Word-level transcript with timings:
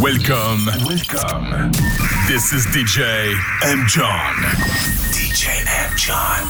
Welcome, 0.00 0.64
welcome. 0.86 1.72
This 2.26 2.54
is 2.54 2.64
DJ 2.68 3.34
M. 3.64 3.84
John. 3.86 4.34
DJ 5.12 5.62
M. 5.66 5.94
John. 5.94 6.40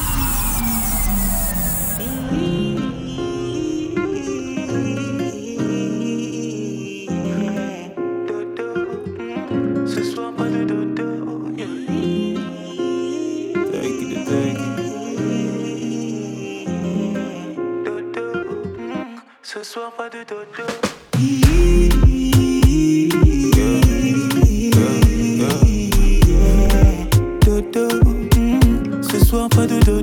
Ce 19.43 19.61
soir 19.63 19.91
pas 19.91 20.09
de 20.09 20.23
dodo. 20.23 20.90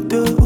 Pas 0.00 0.37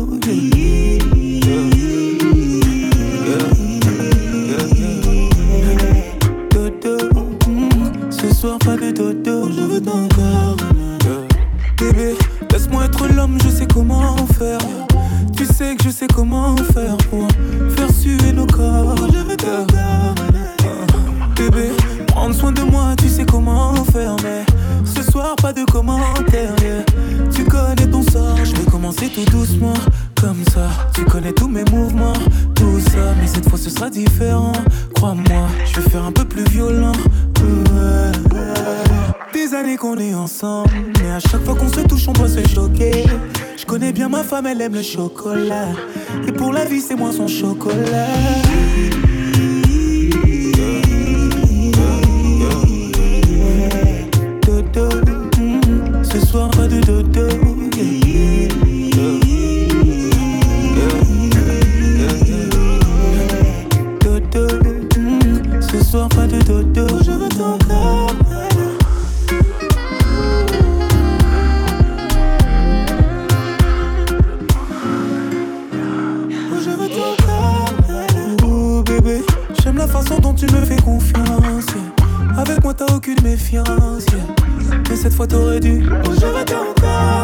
Oh, 85.23 85.25
je 85.25 86.27
veux 86.27 86.45
là. 86.83 87.23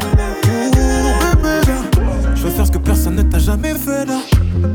Je 2.37 2.43
veux 2.43 2.51
faire 2.51 2.67
ce 2.67 2.71
que 2.71 2.79
personne 2.79 3.17
ne 3.17 3.23
t'a 3.23 3.41
jamais 3.41 3.75
fait 3.75 4.05
là. 4.05 4.21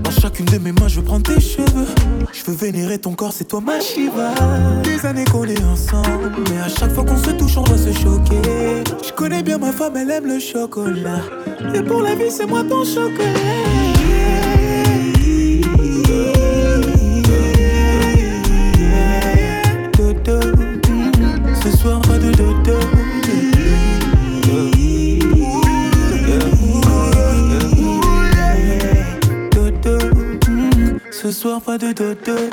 Dans 0.03 0.11
chacune 0.11 0.45
de 0.45 0.57
mes 0.57 0.73
mains, 0.73 0.89
je 0.89 0.97
veux 0.99 1.05
prendre 1.05 1.23
tes 1.23 1.39
cheveux. 1.39 1.87
Je 2.33 2.43
veux 2.43 2.53
vénérer 2.53 2.97
ton 2.97 3.13
corps, 3.13 3.31
c'est 3.31 3.45
toi 3.45 3.61
ma 3.61 3.79
Shiva. 3.79 4.33
Des 4.83 5.05
années 5.05 5.23
qu'on 5.23 5.45
est 5.45 5.63
ensemble, 5.63 6.33
mais 6.49 6.59
à 6.59 6.67
chaque 6.67 6.91
fois 6.91 7.05
qu'on 7.05 7.17
se 7.17 7.29
touche, 7.29 7.55
on 7.55 7.63
doit 7.63 7.77
se 7.77 7.93
choquer. 7.93 8.83
Je 9.05 9.13
connais 9.13 9.41
bien 9.41 9.57
ma 9.57 9.71
femme, 9.71 9.95
elle 9.95 10.11
aime 10.11 10.27
le 10.27 10.39
chocolat. 10.39 11.21
Et 11.73 11.81
pour 11.81 12.01
la 12.01 12.15
vie, 12.15 12.29
c'est 12.29 12.45
moi 12.45 12.63
ton 12.65 12.83
chocolat. 12.83 13.72
Pas 31.73 31.77
de 31.79 31.93
dodo. 31.93 32.52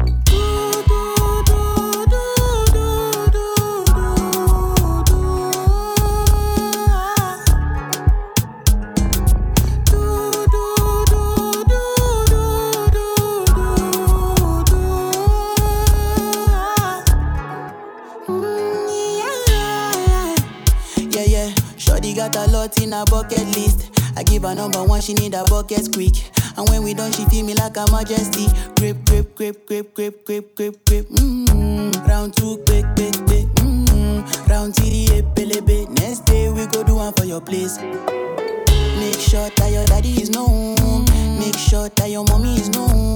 Got 22.71 22.79
a 22.79 22.83
in 22.83 22.91
her 22.91 23.05
bucket 23.05 23.45
list. 23.55 23.91
I 24.17 24.23
give 24.23 24.43
her 24.43 24.55
number 24.55 24.83
one, 24.83 25.01
she 25.01 25.13
need 25.13 25.33
a 25.33 25.43
bucket 25.45 25.91
quick. 25.93 26.15
And 26.57 26.67
when 26.69 26.83
we 26.83 26.93
done, 26.93 27.11
she 27.11 27.25
feel 27.25 27.45
me 27.45 27.53
like 27.53 27.77
a 27.77 27.89
majesty. 27.91 28.47
Grip, 28.77 29.05
grip, 29.05 29.35
grip, 29.35 29.65
grip, 29.65 29.93
grip, 29.93 30.25
grip, 30.25 30.55
grip, 30.55 30.85
grip. 30.85 31.07
Mm-hmm. 31.07 32.07
Round 32.07 32.35
two, 32.35 32.57
quick, 32.65 32.85
quick, 32.95 33.13
quick. 33.25 33.47
Mm-hmm. 33.55 34.49
Round 34.49 34.75
three, 34.75 35.07
pelebe. 35.35 35.89
Next 35.99 36.25
day 36.25 36.51
we 36.51 36.65
go 36.67 36.83
do 36.83 36.95
one 36.95 37.13
for 37.13 37.25
your 37.25 37.41
place. 37.41 37.77
Make 37.79 39.19
sure 39.19 39.49
that 39.49 39.69
your 39.71 39.85
daddy 39.85 40.21
is 40.21 40.29
known. 40.29 41.05
Make 41.39 41.57
sure 41.57 41.89
that 41.89 42.09
your 42.09 42.25
mommy 42.25 42.55
is 42.55 42.69
known 42.69 43.15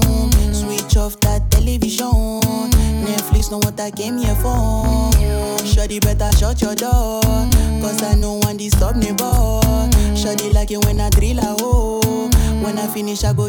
switch 0.86 0.96
off 0.96 1.20
that 1.20 1.50
television. 1.50 2.40
Netflix 3.04 3.50
know 3.50 3.58
what 3.58 3.78
I 3.80 3.90
came 3.90 4.18
here 4.18 4.34
for. 4.36 5.12
Shorty 5.64 6.00
better 6.00 6.30
shut 6.36 6.62
your 6.62 6.74
door. 6.74 7.22
Cause 7.80 8.02
I 8.02 8.14
know 8.14 8.34
one 8.42 8.56
disturb 8.56 8.96
neighbor. 8.96 9.60
Shorty 10.16 10.50
like 10.50 10.70
it 10.70 10.84
when 10.84 11.00
I 11.00 11.10
drill 11.10 11.38
a 11.38 11.56
hole. 11.60 12.30
When 12.62 12.78
I 12.78 12.86
finish, 12.86 13.24
I 13.24 13.32
go. 13.32 13.48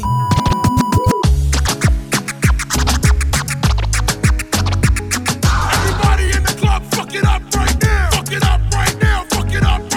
Everybody 5.74 6.26
in 6.38 6.44
the 6.44 6.56
club, 6.60 6.84
fuck 6.94 7.14
it 7.14 7.26
up 7.26 7.42
right 7.56 7.84
now. 7.84 8.10
Fuck 8.12 8.32
it 8.32 8.44
up 8.44 8.62
right 8.74 9.02
now. 9.02 9.24
Fuck 9.30 9.54
it 9.54 9.64
up 9.64 9.82
right 9.82 9.97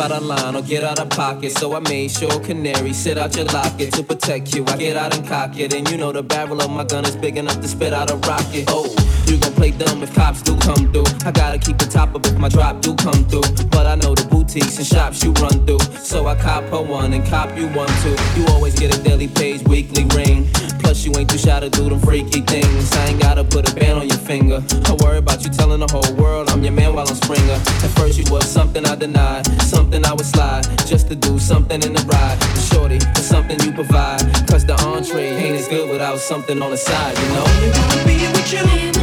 out 0.00 0.98
of 0.98 1.10
pocket. 1.10 1.52
So 1.58 1.74
I 1.74 1.80
made 1.80 2.10
sure 2.10 2.40
canary 2.40 2.92
sit 2.92 3.18
out 3.18 3.34
your 3.36 3.46
locket 3.46 3.92
to 3.94 4.02
protect 4.02 4.54
you. 4.54 4.64
I 4.66 4.76
get 4.76 4.96
out 4.96 5.16
and 5.16 5.26
cock 5.26 5.58
it, 5.58 5.74
and 5.74 5.88
you 5.90 5.96
know 5.96 6.12
the 6.12 6.22
barrel 6.22 6.60
of 6.60 6.70
my 6.70 6.84
gun 6.84 7.04
is 7.04 7.16
big 7.16 7.36
enough 7.36 7.60
to 7.60 7.68
spit 7.68 7.92
out 7.92 8.10
a 8.10 8.16
rocket. 8.16 8.64
Oh, 8.68 9.07
gon' 9.48 9.56
play 9.56 9.70
dumb 9.70 10.02
if 10.02 10.14
cops 10.14 10.42
do 10.42 10.56
come 10.58 10.92
through. 10.92 11.04
I 11.24 11.30
gotta 11.30 11.58
keep 11.58 11.78
the 11.78 11.86
top 11.86 12.14
up 12.14 12.26
if 12.26 12.36
my 12.38 12.48
drop 12.48 12.80
do 12.80 12.94
come 12.96 13.24
through. 13.24 13.48
But 13.70 13.86
I 13.86 13.94
know 13.94 14.14
the 14.14 14.26
boutiques 14.30 14.76
and 14.78 14.86
shops 14.86 15.22
you 15.24 15.32
run 15.32 15.64
through. 15.66 15.80
So 16.02 16.26
I 16.26 16.34
cop 16.34 16.64
her 16.64 16.82
one 16.82 17.12
and 17.12 17.24
cop 17.26 17.56
you 17.56 17.68
one 17.68 17.88
too. 18.02 18.16
You 18.36 18.46
always 18.48 18.78
get 18.78 18.96
a 18.96 19.02
daily 19.02 19.28
page, 19.28 19.62
weekly 19.64 20.04
ring. 20.16 20.48
Plus 20.80 21.04
you 21.04 21.12
ain't 21.16 21.30
too 21.30 21.38
shy 21.38 21.60
to 21.60 21.70
do 21.70 21.88
them 21.88 22.00
freaky 22.00 22.40
things. 22.40 22.92
I 22.96 23.06
ain't 23.06 23.20
gotta 23.20 23.44
put 23.44 23.70
a 23.70 23.74
band 23.74 23.98
on 23.98 24.08
your 24.08 24.18
finger. 24.18 24.62
I 24.86 24.92
worry 25.04 25.18
about 25.18 25.44
you 25.44 25.50
telling 25.50 25.80
the 25.80 25.88
whole 25.88 26.14
world 26.16 26.50
I'm 26.50 26.62
your 26.62 26.72
man 26.72 26.94
while 26.94 27.08
I'm 27.08 27.14
Springer. 27.14 27.58
At 27.84 27.90
first 27.96 28.18
you 28.18 28.24
was 28.30 28.46
something 28.48 28.84
I 28.86 28.94
denied, 28.96 29.46
something 29.62 30.04
I 30.04 30.12
would 30.12 30.26
slide 30.26 30.64
just 30.86 31.08
to 31.08 31.14
do 31.14 31.38
something 31.38 31.82
in 31.82 31.92
the 31.94 32.04
ride. 32.12 32.38
Shorty, 32.70 32.96
it's 32.96 33.24
something 33.24 33.58
you 33.60 33.72
provide. 33.72 34.20
Cause 34.48 34.64
the 34.64 34.76
entree 34.84 35.28
ain't 35.42 35.56
as 35.56 35.68
good 35.68 35.88
without 35.90 36.18
something 36.18 36.60
on 36.62 36.70
the 36.70 36.76
side, 36.76 37.16
you 37.18 37.28
know? 37.34 37.44
I 37.46 37.86
wanna 37.88 38.04
be 38.04 38.18
with 38.32 38.52
you, 38.52 38.97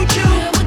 with 0.00 0.16
you. 0.16 0.59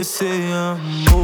esse 0.00 0.24
amor. 0.24 1.17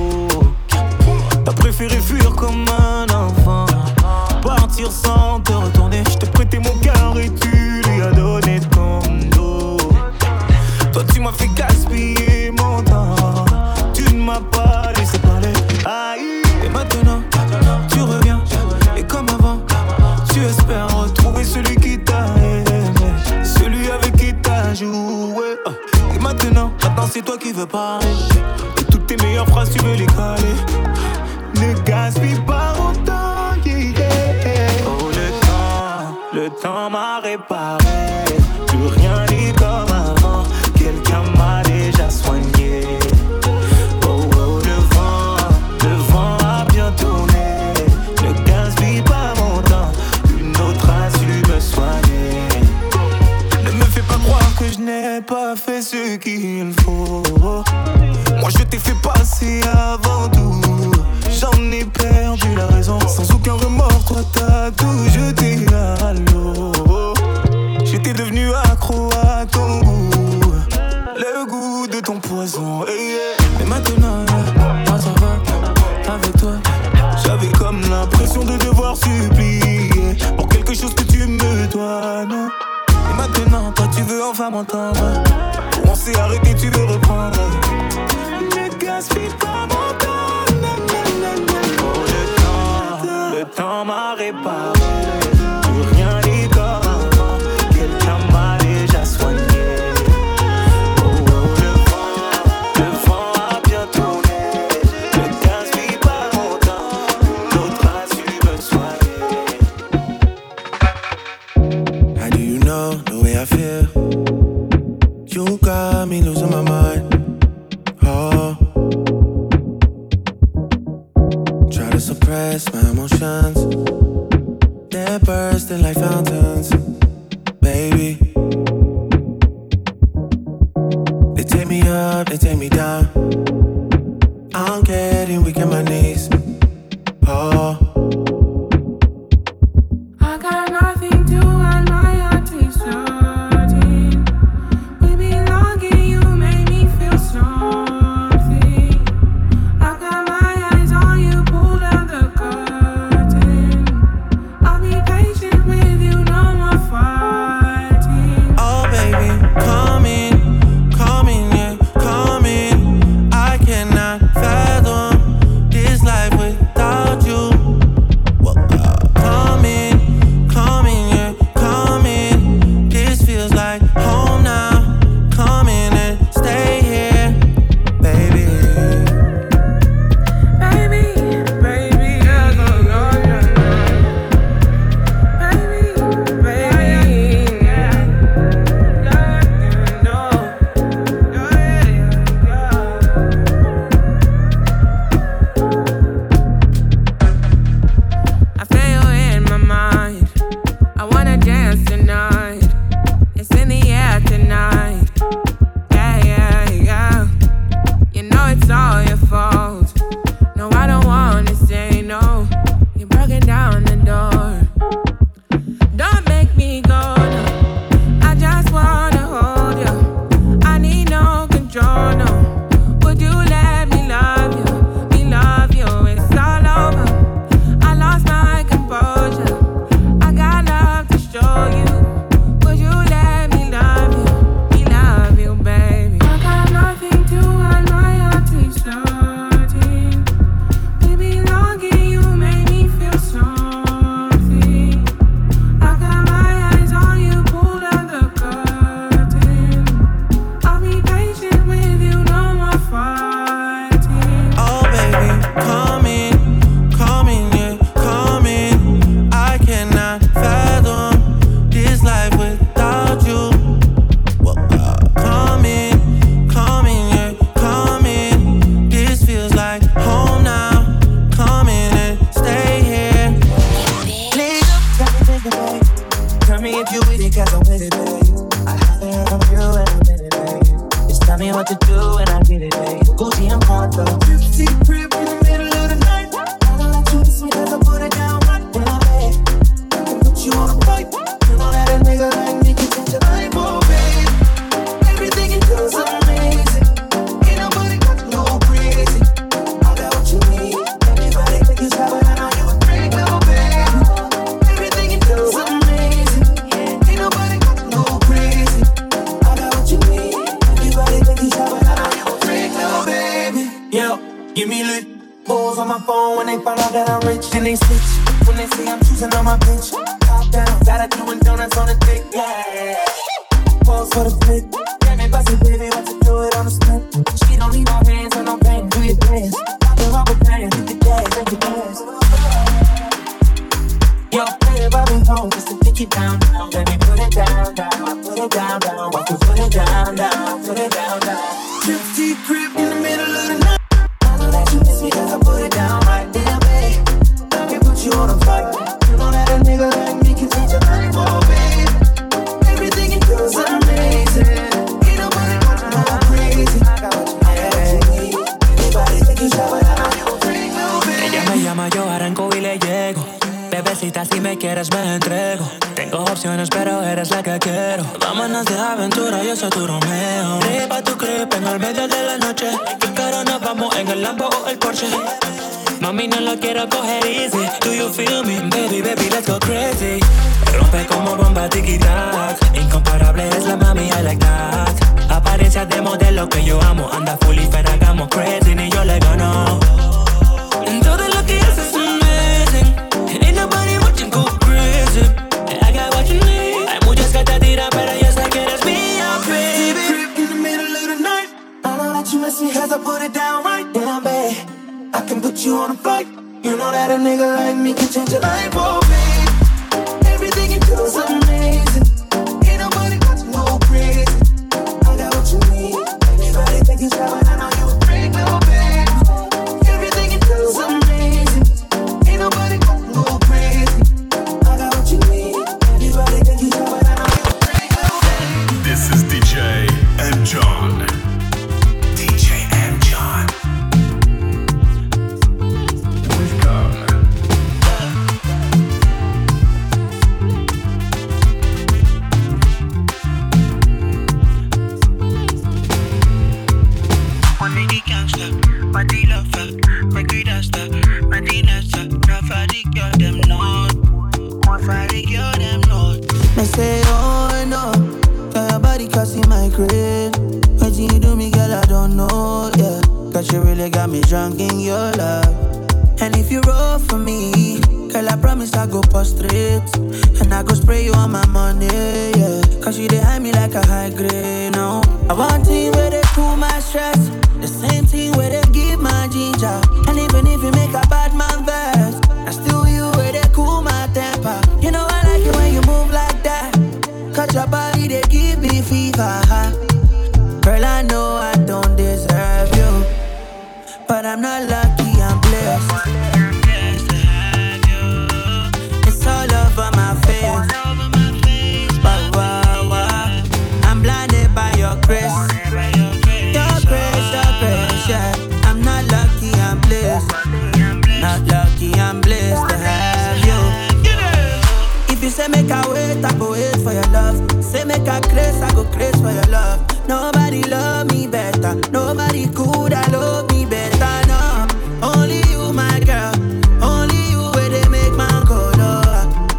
I 518.14 518.20
grace, 518.30 518.62
I 518.62 518.72
go 518.74 518.84
grace 518.92 519.20
for 519.20 519.32
your 519.32 519.42
love. 519.50 519.80
Nobody 520.06 520.62
love 520.62 521.10
me 521.10 521.26
better. 521.26 521.74
Nobody 521.90 522.46
could 522.46 522.92
I 522.92 523.04
love 523.10 523.50
me 523.50 523.66
better. 523.66 524.14
No, 524.30 524.68
only 525.02 525.42
you, 525.50 525.72
my 525.72 525.98
girl. 525.98 526.32
Only 526.80 527.18
you 527.32 527.42
where 527.54 527.68
they 527.68 527.88
make 527.88 528.12
my 528.12 528.30
color. 528.46 529.02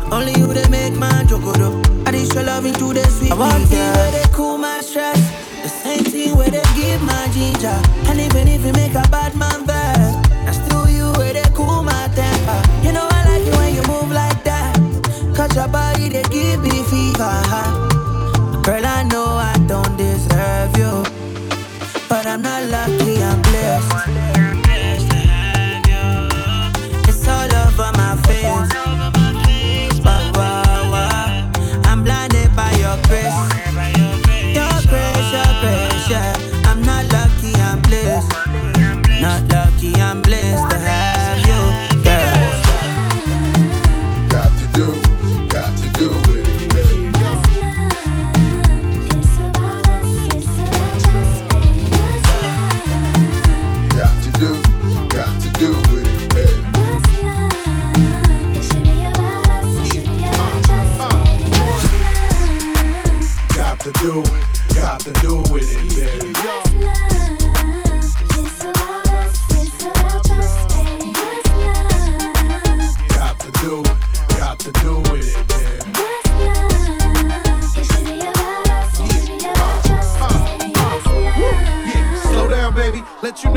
Only 0.09 0.39
you 0.39 0.47
they 0.53 0.69
make 0.69 0.93
my 0.97 1.25
jokodo. 1.27 1.83
Oh, 1.83 2.03
I 2.07 2.11
dish 2.11 2.33
your 2.33 2.43
love 2.43 2.65
into 2.65 2.93
the 2.93 3.03
sweet. 3.09 3.33
I 3.33 3.35
want 3.35 3.69
you 3.69 3.77
where 3.97 4.11
they 4.11 4.23
cool 4.31 4.57
my 4.57 4.79
stress. 4.79 5.19
The 5.61 5.67
same 5.67 6.05
thing 6.05 6.37
where 6.37 6.49
they 6.49 6.63
give 6.75 7.01
my 7.01 7.27
ginger. 7.33 7.77
And 8.07 8.21
even 8.21 8.47
if 8.47 8.63
you 8.65 8.71
make 8.71 8.95
a 8.95 9.05
bad 9.09 9.35
man 9.35 9.65
bad, 9.65 9.99
I 10.47 10.51
still 10.53 10.87
you 10.87 11.11
where 11.19 11.33
they 11.33 11.43
cool 11.53 11.83
my 11.83 12.07
temper. 12.15 12.61
You 12.87 12.93
know 12.93 13.05
I 13.11 13.19
like 13.27 13.45
it 13.45 13.57
when 13.57 13.75
you 13.75 13.83
move 13.83 14.11
like 14.13 14.45
that. 14.45 14.79
Cause 15.35 15.53
your 15.57 15.67
body 15.67 16.07
they 16.07 16.23
give 16.31 16.61
me 16.63 16.83
fever. 16.83 17.94
Girl, 18.65 18.83
I 18.83 19.03
know 19.03 19.25
I 19.25 19.55
don't 19.67 19.95
deserve 19.95 20.75
you, 20.75 21.03
but 22.09 22.25
I'm 22.25 22.41
not 22.41 22.63
lucky, 22.63 23.21
I'm 23.21 23.39
blessed. 23.43 23.94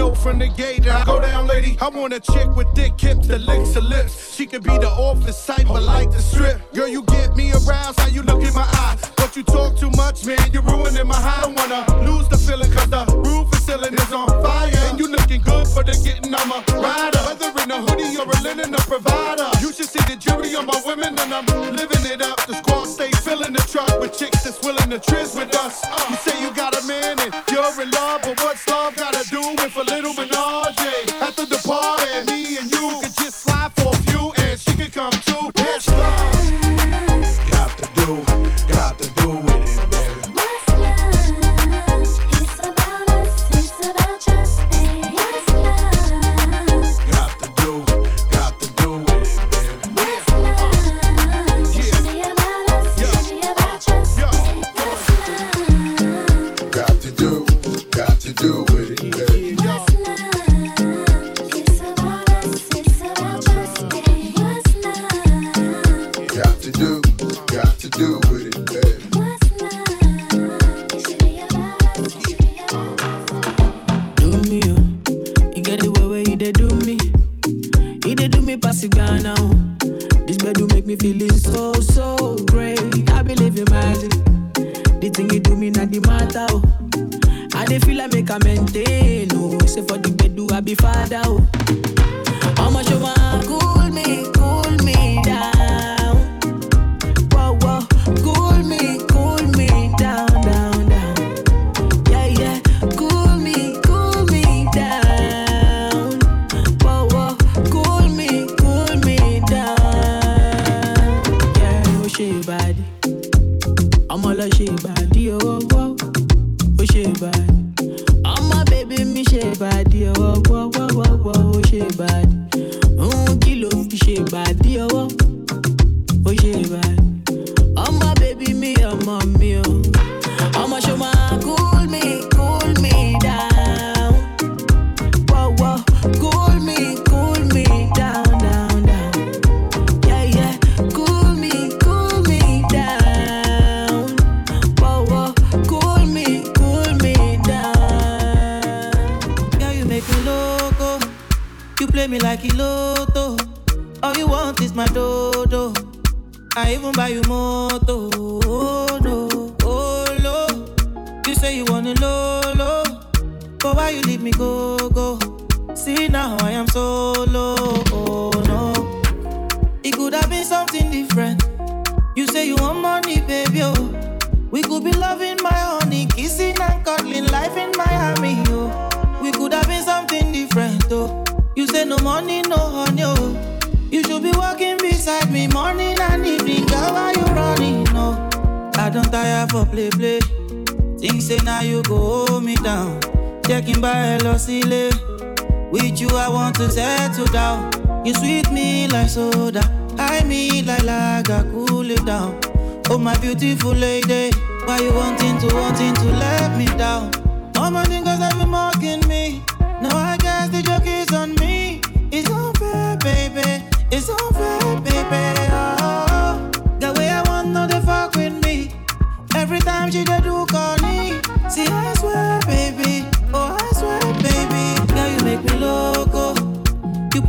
dope 0.08 0.18
from 0.18 0.38
the 0.38 0.48
gate 0.48 0.86
I 0.86 1.04
go 1.04 1.20
down, 1.20 1.46
lady. 1.46 1.76
I 1.80 1.88
want 1.88 2.12
a 2.12 2.20
chick 2.20 2.48
with 2.56 2.68
thick 2.74 2.98
hips 3.00 3.26
that 3.28 3.40
licks 3.40 3.74
her 3.74 3.80
lips. 3.80 4.34
She 4.34 4.46
could 4.46 4.62
be 4.62 4.76
the 4.78 4.88
office 4.88 5.44
type, 5.46 5.66
but 5.66 5.82
like 5.82 6.10
the 6.10 6.20
strip. 6.20 6.72
Girl, 6.72 6.88
you 6.88 7.02
get 7.02 7.36
me 7.36 7.52
aroused, 7.52 8.00
how 8.00 8.08
you 8.08 8.22
look 8.22 8.42
in 8.42 8.54
my 8.54 8.68
eye. 8.84 8.96
But 9.16 9.36
you 9.36 9.42
talk 9.42 9.76
too 9.76 9.90
much, 9.90 10.24
man, 10.24 10.38
you're 10.52 10.62
ruining 10.62 11.06
my 11.06 11.14
high. 11.14 11.38
I 11.38 11.42
don't 11.42 11.56
wanna 11.56 12.10
lose 12.10 12.28
the 12.28 12.38
feeling, 12.38 12.70
cause 12.72 12.90
the 12.90 13.04
roof 13.24 13.52
is 13.52 13.64
ceiling 13.66 13.94
is 13.94 14.12
on 14.12 14.28
fire. 14.42 14.72
And 14.88 14.98
you 14.98 15.08
looking 15.08 15.42
good 15.42 15.66
for 15.68 15.82
the 15.82 15.92
getting, 16.04 16.34
I'm 16.34 16.52
a 16.52 16.60
rider. 16.80 17.18
Whether 17.28 17.52
in 17.62 17.70
a 17.70 17.78
hoodie 17.86 18.16
or 18.16 18.24
a 18.24 18.40
linen, 18.42 18.74
a 18.74 18.78
provider. 18.88 19.50
You 19.60 19.72
should 19.72 19.88
see 19.88 20.04
the 20.08 20.16
jury 20.16 20.54
on 20.54 20.66
my 20.66 20.80
women, 20.86 21.18
and 21.18 21.34
I'm 21.34 21.46
living 21.76 22.04
it 22.06 22.22
up. 22.22 22.38
The 22.46 22.54
squad 22.54 22.86
stay 22.86 23.10
filling 23.24 23.52
the 23.52 23.64
truck 23.70 24.00
with 24.00 24.16
chicks 24.16 24.44
that's 24.44 24.60
willing 24.64 24.90
to 24.90 24.98
trizz 24.98 25.36
with 25.36 25.54
us. 25.56 25.84
You 26.08 26.16
say 26.16 26.40
you 26.42 26.50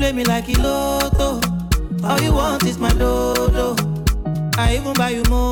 play 0.09 0.23
me 0.23 0.25
like 0.25 0.49
a 0.49 0.61
loto. 0.61 1.39
All 2.03 2.19
you 2.21 2.33
want 2.33 2.65
is 2.65 2.77
my 2.79 2.89
dodo. 2.93 3.75
I 4.57 4.77
even 4.77 4.93
buy 4.93 5.09
you 5.09 5.23
more. 5.29 5.48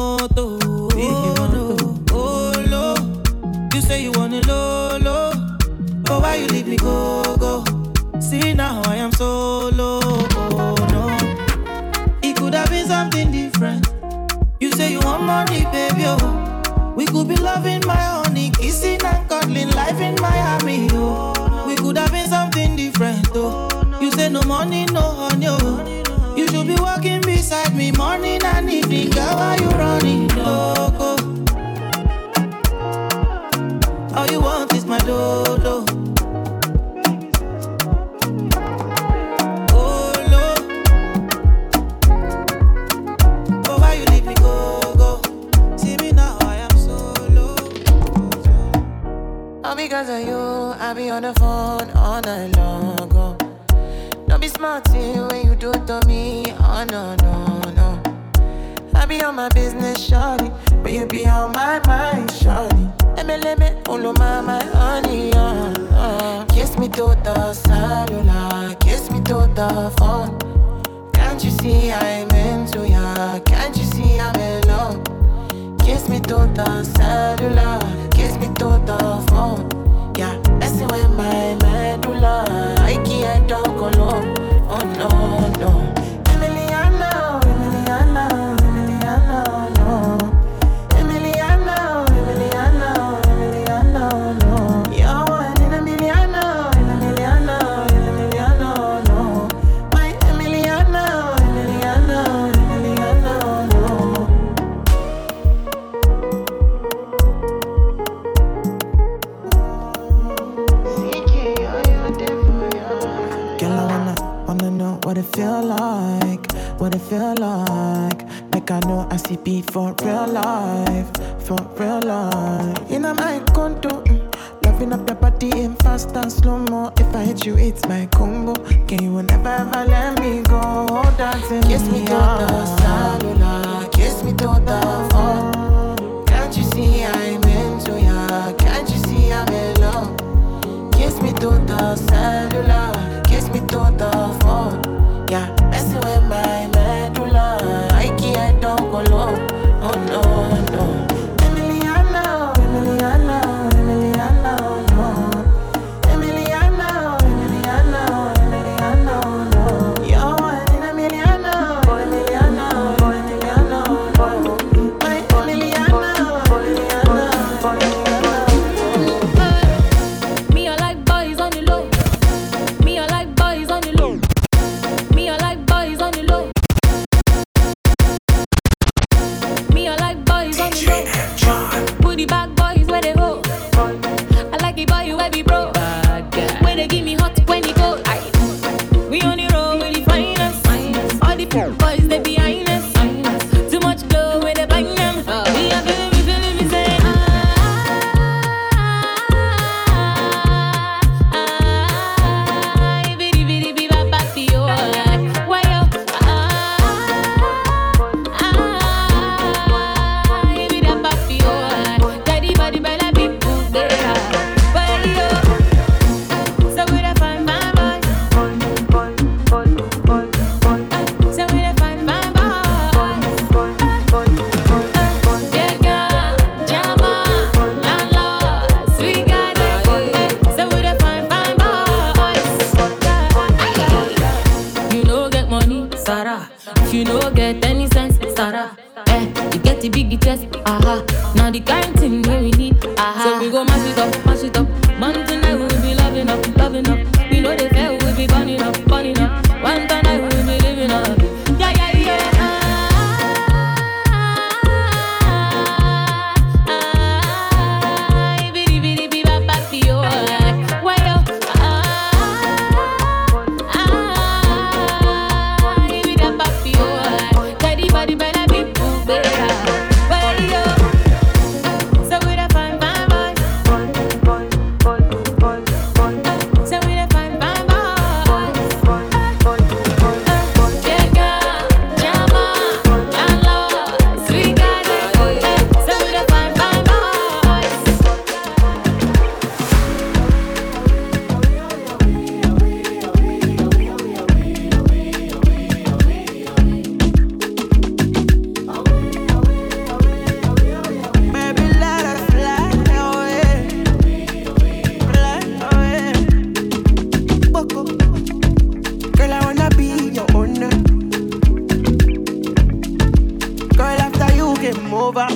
Over, 315.07 315.27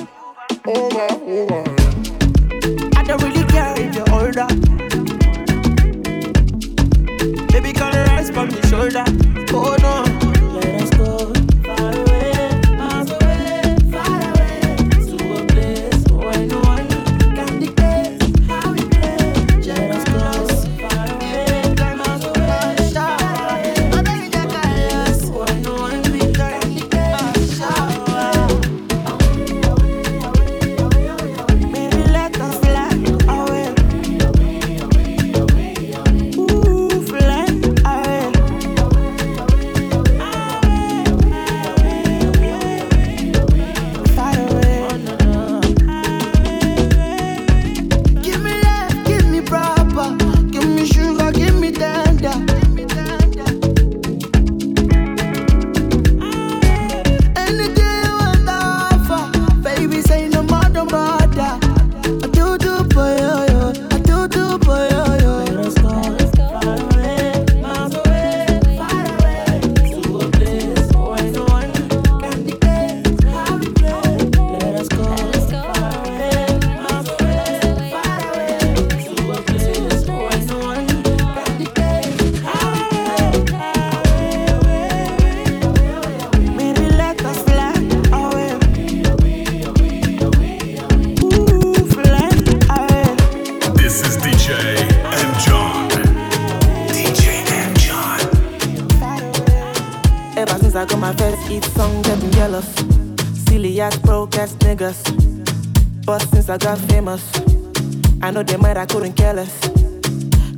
over, 0.68 1.08
over. 1.26 1.64
I 2.98 3.04
don't 3.04 3.24
really 3.24 3.46
care 3.46 3.74
if 3.78 3.96
you're 3.96 4.12
older. 4.12 4.48
Baby, 7.54 7.72
girl, 7.72 7.94
rise 8.08 8.30
from 8.32 8.50
your 8.50 8.64
shoulder. 8.64 9.06
Oh 9.54 9.78
no. 9.80 10.04
Let 10.56 10.82
us 10.82 10.90
go 10.90 11.21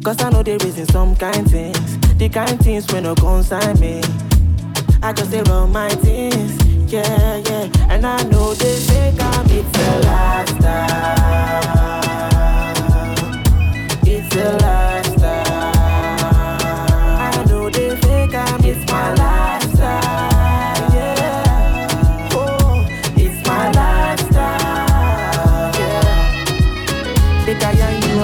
Cause 0.04 0.22
I 0.22 0.30
know 0.32 0.44
they 0.44 0.58
reason 0.58 0.86
some 0.88 1.16
kind 1.16 1.50
things. 1.50 1.98
The 2.18 2.28
kind 2.28 2.60
things 2.62 2.92
when 2.92 3.04
no 3.04 3.16
consign 3.16 3.80
me. 3.80 4.02
I 5.02 5.14
just 5.14 5.32
say 5.32 5.42
run 5.44 5.72
my 5.72 5.88
things. 5.88 6.62
Yeah, 6.92 7.38
yeah. 7.38 7.70
And 7.90 8.06
I 8.06 8.22
know 8.24 8.54
they 8.54 8.76
think 8.76 9.22
I'm 9.22 9.46
it's 9.50 9.78
a 9.80 10.00
lifestyle. 10.06 11.24
It's 14.06 14.36
a 14.36 14.58
lifestyle. 14.58 15.72
I 17.22 17.46
know 17.48 17.70
they 17.70 17.96
think 17.96 18.36
I'm 18.36 18.66
it's 18.66 18.92
my 18.92 19.14
lifestyle. 19.14 20.34
Oh, 22.36 22.84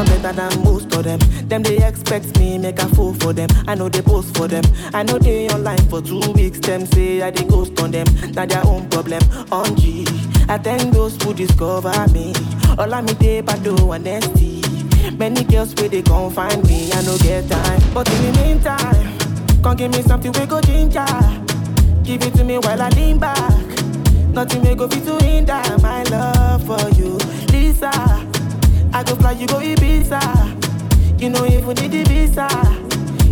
better 0.05 0.33
than 0.33 0.63
most 0.63 0.93
of 0.93 1.03
them. 1.03 1.38
Them 1.49 1.63
they 1.63 1.77
expect 1.83 2.37
me 2.37 2.59
make 2.59 2.77
a 2.77 2.87
fool 2.89 3.15
for 3.15 3.33
them. 3.33 3.49
I 3.67 3.73
know 3.73 3.89
they 3.89 4.03
post 4.03 4.37
for 4.37 4.47
them. 4.47 4.63
I 4.93 5.01
know 5.01 5.17
they 5.17 5.49
online 5.49 5.83
for 5.89 5.99
two 5.99 6.19
weeks. 6.33 6.59
Them 6.59 6.85
say 6.85 7.23
I 7.23 7.31
they 7.31 7.43
ghost 7.43 7.79
on 7.81 7.89
them. 7.89 8.05
Now 8.33 8.45
their 8.45 8.63
own 8.67 8.87
problem. 8.87 9.23
On 9.51 9.75
G, 9.75 10.05
I 10.47 10.59
thank 10.59 10.93
those 10.93 11.19
who 11.23 11.33
discover 11.33 11.91
me. 12.13 12.33
All 12.77 12.93
I 12.93 13.01
me 13.01 13.13
they 13.13 13.41
do 13.63 13.75
oh, 13.79 13.91
honesty. 13.93 14.61
Many 15.17 15.43
girls 15.43 15.73
where 15.73 15.89
they 15.89 16.03
gon' 16.03 16.29
find 16.31 16.63
me. 16.67 16.91
I 16.93 17.01
no 17.01 17.17
get 17.17 17.49
time, 17.49 17.81
but 17.95 18.07
in 18.13 18.31
the 18.31 18.41
meantime, 18.43 19.17
come 19.63 19.75
give 19.75 19.91
me 19.91 20.03
something 20.03 20.31
we 20.33 20.45
go 20.45 20.61
ginger. 20.61 21.05
Give 22.03 22.21
it 22.21 22.35
to 22.35 22.43
me 22.43 22.59
while 22.59 22.79
I 22.79 22.89
lean 22.89 23.17
back. 23.17 23.65
Nothing 24.29 24.61
may 24.61 24.75
go 24.75 24.87
fit 24.87 25.03
to 25.05 25.17
hinder 25.25 25.63
my 25.81 26.03
love 26.03 26.63
for 26.67 26.89
you, 26.91 27.17
Lisa. 27.51 27.89
I 28.93 29.03
go 29.03 29.15
fly, 29.15 29.31
you 29.31 29.47
go 29.47 29.55
Ibiza. 29.55 30.58
You 31.19 31.29
know 31.29 31.43
if 31.43 31.65
we 31.65 31.73
need 31.73 31.91
the 31.91 32.03
visa. 32.05 32.47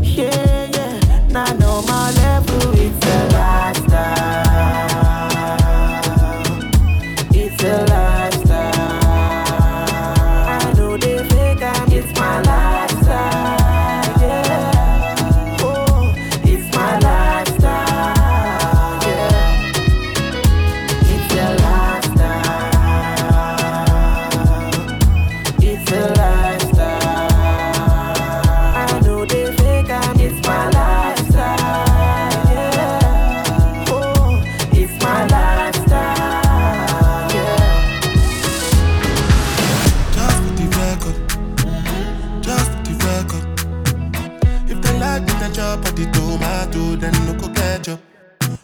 Yeah, 0.04 0.67
yeah. 0.76 1.28
Now 1.30 1.45
know 1.54 1.82
my 1.84 2.12
level, 2.12 2.73
it's 2.73 3.06
a 3.06 3.30
lifestyle. 3.32 4.43
It's 7.34 7.63
a 7.63 7.86
lifestyle. 7.86 8.26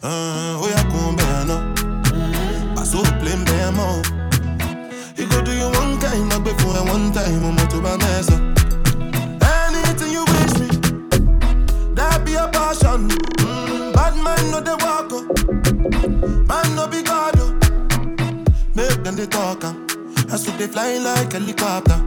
Uh, 0.05 0.59
oh 0.59 0.67
yeah, 0.69 0.83
come 0.91 1.15
bear 1.15 1.45
no. 1.45 1.57
Pass 2.75 2.93
over 2.93 3.11
plain 3.19 3.43
bear 3.45 3.71
more. 3.71 4.01
You 5.15 5.27
go 5.29 5.41
do 5.41 5.53
your 5.53 5.71
one 5.71 5.99
kind, 6.01 6.27
not 6.29 6.43
before 6.43 6.75
I 6.75 6.81
one 6.83 7.11
time, 7.13 7.43
I'm 7.45 7.55
to 7.69 7.77
my 7.77 7.95
mess 7.97 8.29
up. 8.29 8.41
Anything 9.41 10.11
you 10.11 10.25
wish 10.25 10.59
me, 10.59 10.67
that 11.95 12.23
be 12.25 12.35
a 12.35 12.47
passion. 12.49 13.07
Mm, 13.39 13.93
bad 13.93 14.15
man 14.21 14.51
no 14.51 14.59
they 14.59 14.75
walk 14.83 15.13
up, 15.13 16.47
man 16.49 16.75
no 16.75 16.87
be 16.87 17.01
God. 17.01 17.35
oh. 17.39 17.53
Make 18.75 19.03
them 19.03 19.15
they 19.15 19.27
talk, 19.27 19.63
uh. 19.63 19.73
I 20.31 20.35
see 20.37 20.51
they 20.57 20.67
fly 20.67 20.97
like 20.97 21.31
helicopter. 21.31 21.97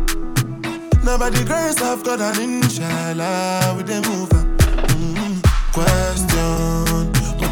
Now 1.05 1.17
by 1.17 1.31
the 1.31 1.43
grace 1.47 1.81
of 1.81 2.05
God 2.05 2.21
and 2.21 2.39
inshallah, 2.63 3.75
we 3.77 3.85
they 3.85 4.01
move. 4.03 4.29
Mm, 4.31 5.43
question, 5.73 6.86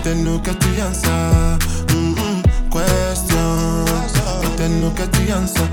Potendo 0.04 0.38
che 0.42 0.54
ti 0.58 0.80
ansa 0.80 1.56
mm-mm, 1.90 2.42
Question 2.68 3.84
Potendo 4.42 4.92
che 4.92 5.08
ti 5.08 5.30
ansa 5.30 5.66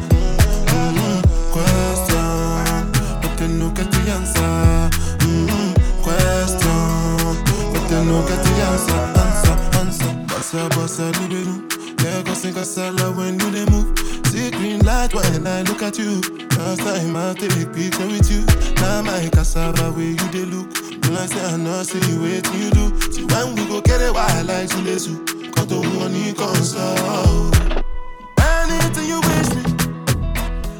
mm-mm, 0.74 1.22
Question 1.50 2.92
Potendo 3.20 3.74
che 3.74 3.86
ti 3.90 4.10
ansa 4.10 4.88
mm-mm, 5.26 5.74
Question 6.00 7.44
Potendo 7.74 8.24
che 8.24 8.40
ti 8.40 8.62
ansa 8.62 9.12
Ansa, 9.16 9.58
ansa 9.78 10.06
Bossa, 10.28 10.68
bossa, 10.70 11.10
do 11.10 11.28
the 11.28 11.44
do. 11.44 11.82
Lagos 12.02 12.46
in 12.46 12.54
Casala 12.54 13.14
when 13.16 13.38
you 13.38 13.52
they 13.52 13.66
move. 13.66 13.92
See 14.28 14.50
green 14.50 14.80
light 14.86 15.14
when 15.14 15.46
I 15.46 15.62
look 15.64 15.84
at 15.84 15.98
you. 15.98 16.22
Last 16.58 16.80
time 16.80 17.18
I 17.18 17.34
take 17.34 17.74
picture 17.74 18.08
with 18.08 18.32
you. 18.32 18.46
Now 18.76 19.02
my 19.02 19.30
cassava 19.30 19.92
where 19.92 20.06
you 20.06 20.28
they 20.32 20.46
look. 20.46 20.91
I 21.18 21.26
say 21.28 21.44
I 21.46 21.58
know, 21.58 21.84
see 21.84 22.00
you 22.12 22.22
wait 22.24 22.46
you 22.54 22.70
do. 22.72 23.12
See 23.12 23.26
when 23.26 23.56
we 23.56 23.66
go 23.68 23.82
get 23.82 24.02
it 24.02 24.14
why 24.14 24.26
I 24.30 24.42
like 24.42 24.70
to 24.70 24.76
Zulezu. 24.78 25.14
Got 25.56 25.68
the 25.70 25.76
money 26.00 26.34
console. 26.34 27.52
Anything 28.40 29.08
you 29.08 29.20
wish 29.22 29.50
me, 29.56 29.64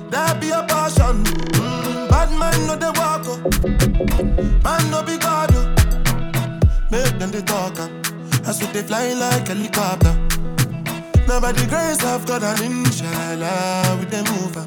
that 0.10 0.40
be 0.42 0.50
a 0.50 0.64
passion. 0.64 1.24
Mm, 1.24 2.10
bad 2.10 2.30
man 2.40 2.68
no 2.68 2.76
they 2.76 2.92
walk 3.00 3.28
up. 3.28 4.64
Man 4.64 4.92
no 4.92 5.04
be 5.04 5.18
God. 5.18 5.52
oh. 5.54 5.76
Make 6.92 7.18
them 7.20 7.32
they 7.32 7.42
talk. 7.42 7.80
uh. 7.80 7.90
I 8.46 8.52
swear 8.54 8.72
they 8.74 8.82
fly 8.84 9.14
like 9.14 9.48
helicopter. 9.48 10.14
Now 11.28 11.40
by 11.40 11.52
the 11.52 11.66
grace 11.70 12.04
of 12.04 12.26
God 12.26 12.44
and 12.44 12.62
inshallah 12.62 13.98
we 14.00 14.06
them 14.06 14.26
move. 14.26 14.58
uh. 14.58 14.66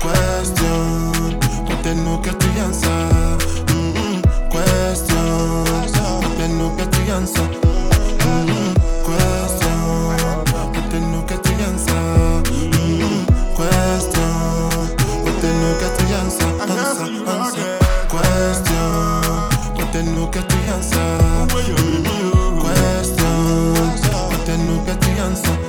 Question, 0.00 1.40
but 1.66 1.82
they 1.82 1.94
no 1.94 2.20
get 2.22 2.38
the 2.38 2.46
answer. 2.64 3.55
no 6.56 6.76
que 6.76 6.86
te 6.86 7.04
llanza. 7.04 7.42
No 10.56 10.72
que 10.72 10.82
te 10.90 11.00
no 11.00 11.26
que 11.26 11.36
te 11.36 11.52
llanza. 11.56 11.94
No 12.24 12.42
que 24.28 24.36
te 24.38 24.58
no 24.58 24.84
que 24.84 24.94
te. 24.94 25.65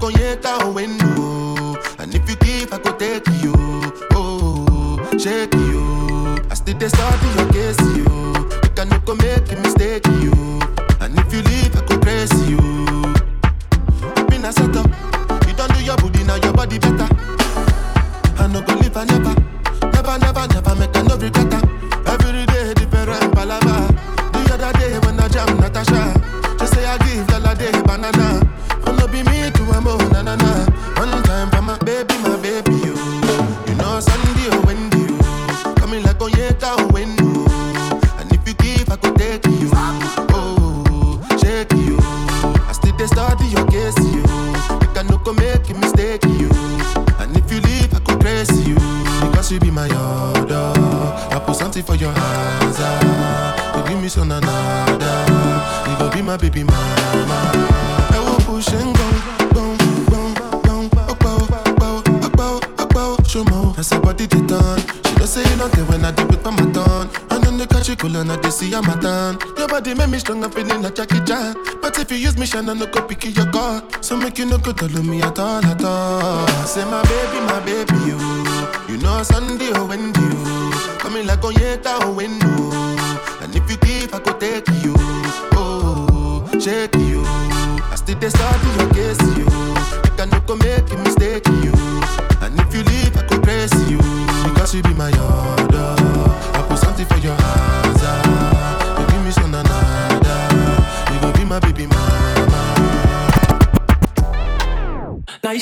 Wendo. 0.00 1.76
And 1.98 2.14
if 2.14 2.28
you 2.28 2.36
give, 2.36 2.72
I 2.72 2.78
go 2.78 2.92
take 2.96 3.26
you. 3.42 3.52
Oh, 4.12 4.98
shake 5.18 5.54
you. 5.54 6.38
I 6.50 6.54
still 6.54 6.78
dey 6.78 6.88
study 6.88 7.26
your 7.36 7.52
case, 7.52 7.80
you. 7.96 8.04
You 8.62 8.70
can 8.74 8.88
make 9.18 9.50
a 9.52 9.56
mistake, 9.60 10.06
tell 74.72 75.02
me 75.02 75.22
at 75.22 75.38
all, 75.38 75.64
at 75.64 75.82
all. 75.84 76.46
Say 76.66 76.84
my 76.84 77.02
baby, 77.02 77.40
my 77.46 77.60
baby, 77.60 77.77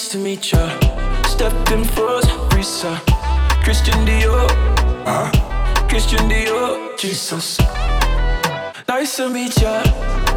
Nice 0.07 0.13
to 0.13 0.19
meet 0.19 0.53
ya. 0.53 0.69
Stepped 1.25 1.73
in 1.73 1.83
first, 1.83 2.31
Risa. 2.55 2.95
Christian 3.65 4.07
Dior. 4.07 4.47
Uh, 5.05 5.29
Christian 5.89 6.31
Dior. 6.31 6.97
Jesus. 6.97 7.59
Nice 8.87 9.17
to 9.17 9.29
meet 9.29 9.61
ya. 9.61 9.83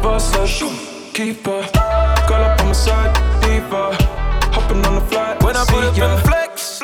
Boss 0.02 0.34
up, 0.34 0.48
keeper. 1.14 1.62
Call 2.26 2.42
up 2.42 2.60
on 2.60 2.66
my 2.66 2.72
side, 2.72 3.14
diva. 3.42 3.94
Hopping 4.50 4.84
on 4.86 4.96
the 4.96 5.00
flight, 5.02 5.40
when 5.44 5.54
I 5.54 5.64
put 5.66 5.84
up 5.84 5.96
in 5.96 6.18
flex. 6.26 6.82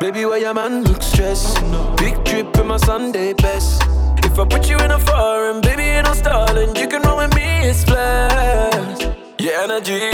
Baby, 0.00 0.24
why 0.26 0.38
your 0.38 0.54
man 0.54 0.82
look 0.82 1.02
stressed? 1.02 1.62
Big 1.98 2.16
trip 2.24 2.56
in 2.58 2.66
my 2.66 2.78
Sunday 2.78 3.34
best. 3.34 3.80
If 4.24 4.40
I 4.40 4.44
put 4.44 4.68
you 4.68 4.76
in 4.78 4.90
a 4.90 4.98
foreign, 4.98 5.60
baby, 5.60 5.82
ain't 5.82 6.06
no 6.08 6.14
stalling. 6.14 6.74
You 6.74 6.88
can 6.88 7.02
roll 7.02 7.18
with 7.18 7.32
me, 7.36 7.46
it's 7.70 7.84
flash. 7.84 9.02
Your 9.38 9.54
energy, 9.60 10.10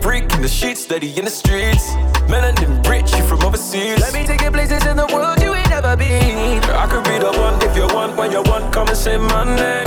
freak 0.00 0.32
in 0.32 0.40
the 0.42 0.48
sheets, 0.48 0.79
steady 0.90 1.16
in 1.16 1.24
the 1.24 1.30
streets. 1.30 1.94
Melanin 2.26 2.84
rich, 2.84 3.14
you 3.14 3.22
from 3.22 3.40
overseas. 3.44 4.00
Let 4.00 4.12
me 4.12 4.26
take 4.26 4.42
you 4.42 4.50
places 4.50 4.84
in 4.86 4.96
the 4.96 5.06
world 5.06 5.40
you 5.40 5.54
ain't 5.54 5.70
never 5.70 5.96
been. 5.96 6.58
I 6.64 6.86
could 6.90 7.04
be 7.04 7.16
the 7.16 7.30
one 7.30 7.62
if 7.62 7.76
you 7.76 7.86
want, 7.94 8.16
when 8.16 8.32
you 8.32 8.42
want, 8.42 8.74
come 8.74 8.88
and 8.88 8.96
say 8.96 9.16
my 9.16 9.44
name. 9.44 9.86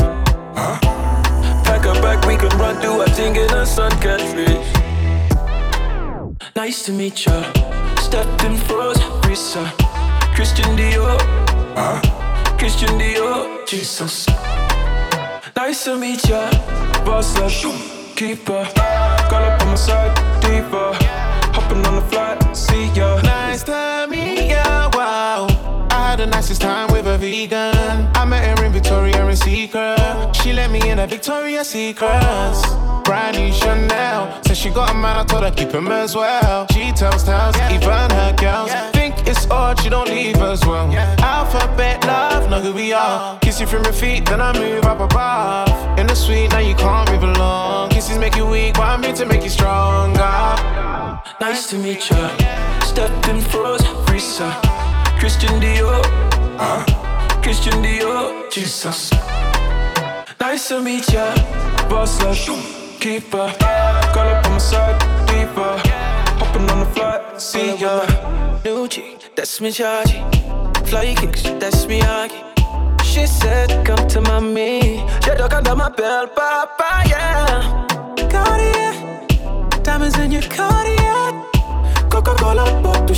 Huh? 0.55 0.79
Pack 1.65 1.83
a 1.91 1.93
bag, 1.99 2.23
we 2.25 2.37
can 2.37 2.57
run, 2.57 2.79
do 2.81 3.01
a 3.01 3.05
thing 3.17 3.35
in 3.35 3.47
the 3.47 3.65
sun 3.65 3.91
country. 3.99 4.55
Nice 6.55 6.85
to 6.85 6.93
meet 6.93 7.25
ya. 7.25 7.35
Stepped 7.99 8.41
in 8.45 8.55
first, 8.55 9.01
Risa. 9.27 9.63
Christian 10.35 10.71
Dior. 10.77 11.19
Uh, 11.75 11.99
Christian 12.57 12.97
Dior. 12.97 13.67
Jesus. 13.67 14.25
Nice 15.57 15.83
to 15.83 15.97
meet 15.97 16.23
ya. 16.29 16.49
Boss 17.03 17.35
up, 17.39 17.51
keeper. 18.15 18.65
Call 19.29 19.43
up 19.43 19.61
on 19.61 19.67
my 19.67 19.75
side, 19.75 20.13
diva. 20.41 20.93
Hopping 21.53 21.85
on 21.85 21.95
the 21.95 22.01
flight, 22.01 22.55
see 22.55 22.87
ya. 22.93 23.21
Nice 23.21 23.63
to 23.63 24.07
meet 24.09 24.49
ya, 24.49 24.89
wow. 24.93 25.47
I 25.89 26.09
had 26.09 26.19
the 26.19 26.27
nicest 26.27 26.61
time 26.61 26.91
with 26.91 27.07
a 27.07 27.17
vegan. 27.17 27.72
Victoria 28.83 29.35
Secret. 29.35 30.35
She 30.35 30.51
let 30.51 30.69
me 30.69 30.89
in 30.89 30.99
a 30.99 31.07
Victoria's 31.07 31.69
Secrets. 31.69 32.61
Brand 33.05 33.37
new 33.37 33.51
Chanel. 33.51 34.43
Says 34.43 34.57
she 34.57 34.69
got 34.69 34.91
a 34.91 34.93
man, 34.93 35.17
I 35.17 35.23
told 35.23 35.43
her 35.43 35.51
keep 35.51 35.71
him 35.71 35.87
as 35.87 36.15
well. 36.15 36.67
She 36.71 36.91
tells 36.91 37.23
tales, 37.23 37.55
even 37.71 38.09
her 38.11 38.35
girls. 38.37 38.71
Think 38.91 39.15
it's 39.25 39.49
odd, 39.49 39.79
she 39.79 39.89
don't 39.89 40.09
leave 40.09 40.35
as 40.35 40.65
well. 40.65 40.91
Alphabet 41.19 42.05
love, 42.05 42.49
know 42.49 42.59
who 42.59 42.73
we 42.73 42.91
are. 42.93 43.39
Kiss 43.39 43.61
you 43.61 43.67
from 43.67 43.83
your 43.85 43.93
feet, 43.93 44.25
then 44.25 44.41
I 44.41 44.51
move 44.53 44.83
up 44.83 44.99
above. 44.99 45.97
In 45.97 46.05
the 46.07 46.15
suite, 46.15 46.51
now 46.51 46.59
you 46.59 46.75
can't 46.75 47.09
move 47.09 47.23
along. 47.23 47.89
Kisses 47.89 48.17
make 48.17 48.35
you 48.35 48.45
weak, 48.45 48.73
but 48.73 48.83
I'm 48.83 49.01
here 49.01 49.13
to 49.15 49.25
make 49.25 49.43
you 49.43 49.49
stronger. 49.49 50.19
Nice 51.39 51.67
to 51.69 51.77
meet 51.77 52.09
ya. 52.09 52.29
Stepped 52.81 53.27
in 53.29 53.41
froze, 53.41 53.81
Risa. 54.07 54.51
Christian 55.19 55.59
Dior. 55.61 56.01
Uh, 56.59 57.02
Christian 57.43 57.83
Dior. 57.83 58.49
Jesus. 58.49 59.11
Nice 60.39 60.69
to 60.69 60.81
meet 60.81 61.11
ya. 61.11 61.35
Boss 61.89 62.21
love, 62.23 62.39
keeper. 62.99 63.51
Girl 64.13 64.29
up 64.31 64.45
on 64.45 64.53
my 64.53 64.57
side, 64.57 64.97
deeper. 65.27 65.75
Hopping 66.39 66.69
on 66.71 66.79
the 66.79 66.85
flight, 66.95 67.41
see 67.41 67.75
ya. 67.75 68.07
New 68.63 68.87
G, 68.87 69.17
that's 69.35 69.59
me, 69.59 69.71
Chargy. 69.71 70.23
Fly 70.87 71.15
kicks, 71.15 71.43
that's 71.59 71.85
me, 71.85 72.01
Aggie. 72.01 72.41
She 73.03 73.27
said, 73.27 73.85
come 73.85 74.07
to 74.07 74.21
mommy. 74.21 75.03
She 75.23 75.31
dug 75.35 75.53
under 75.53 75.75
my 75.75 75.89
belt, 75.89 76.35
papa, 76.35 77.03
yeah. 77.07 77.85
Cartier, 78.31 79.83
diamonds 79.83 80.17
in 80.17 80.31
your 80.31 80.43
Cartier. 80.43 81.43
Coca-Cola, 82.09 82.65
pop 82.81 83.05
to 83.07 83.13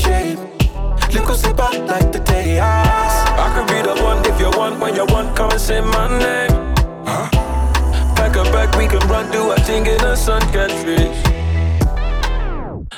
shade. 1.15 1.21
Liquor 1.21 1.35
sip 1.35 1.57
like 1.57 2.11
the 2.11 2.19
day 2.19 2.59
I 2.59 3.47
could 3.55 3.67
be 3.67 3.81
the 3.81 4.01
one 4.03 4.25
if 4.25 4.39
you 4.39 4.49
want. 4.57 4.79
When 4.79 4.95
you 4.95 5.05
want, 5.05 5.35
come 5.35 5.51
and 5.51 5.59
say 5.61 5.81
my 5.81 6.07
name. 6.19 6.51
Huh? 7.05 7.29
Back 8.15 8.37
up 8.37 8.51
back, 8.51 8.75
we 8.77 8.87
can 8.87 9.07
run, 9.07 9.31
do 9.31 9.51
a 9.51 9.55
thing 9.61 9.85
in 9.85 9.97
the 9.97 10.15
sun, 10.15 10.41
get. 10.51 10.71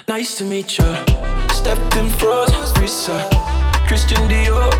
Nice 0.07 0.37
to 0.37 0.45
meet 0.45 0.77
ya. 0.77 1.05
Stepped 1.49 1.95
in 1.95 2.09
froze, 2.09 2.73
Risa. 2.79 3.17
Christian 3.87 4.27
Dior. 4.29 4.71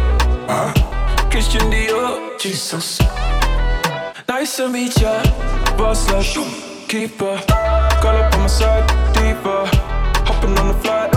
Huh? 0.48 1.30
Christian 1.30 1.70
Dior. 1.70 2.40
Jesus. 2.40 3.00
Nice 4.28 4.58
to 4.58 4.70
meet 4.70 5.00
ya. 5.02 5.22
Boss 5.78 6.10
like 6.12 6.48
keeper. 6.88 7.38
Call 8.02 8.16
up 8.16 8.34
on 8.36 8.42
my 8.42 8.48
side, 8.48 8.88
deeper. 9.14 9.66
Hopping 10.26 10.58
on 10.60 10.68
the 10.70 10.74
flight, 10.82 11.17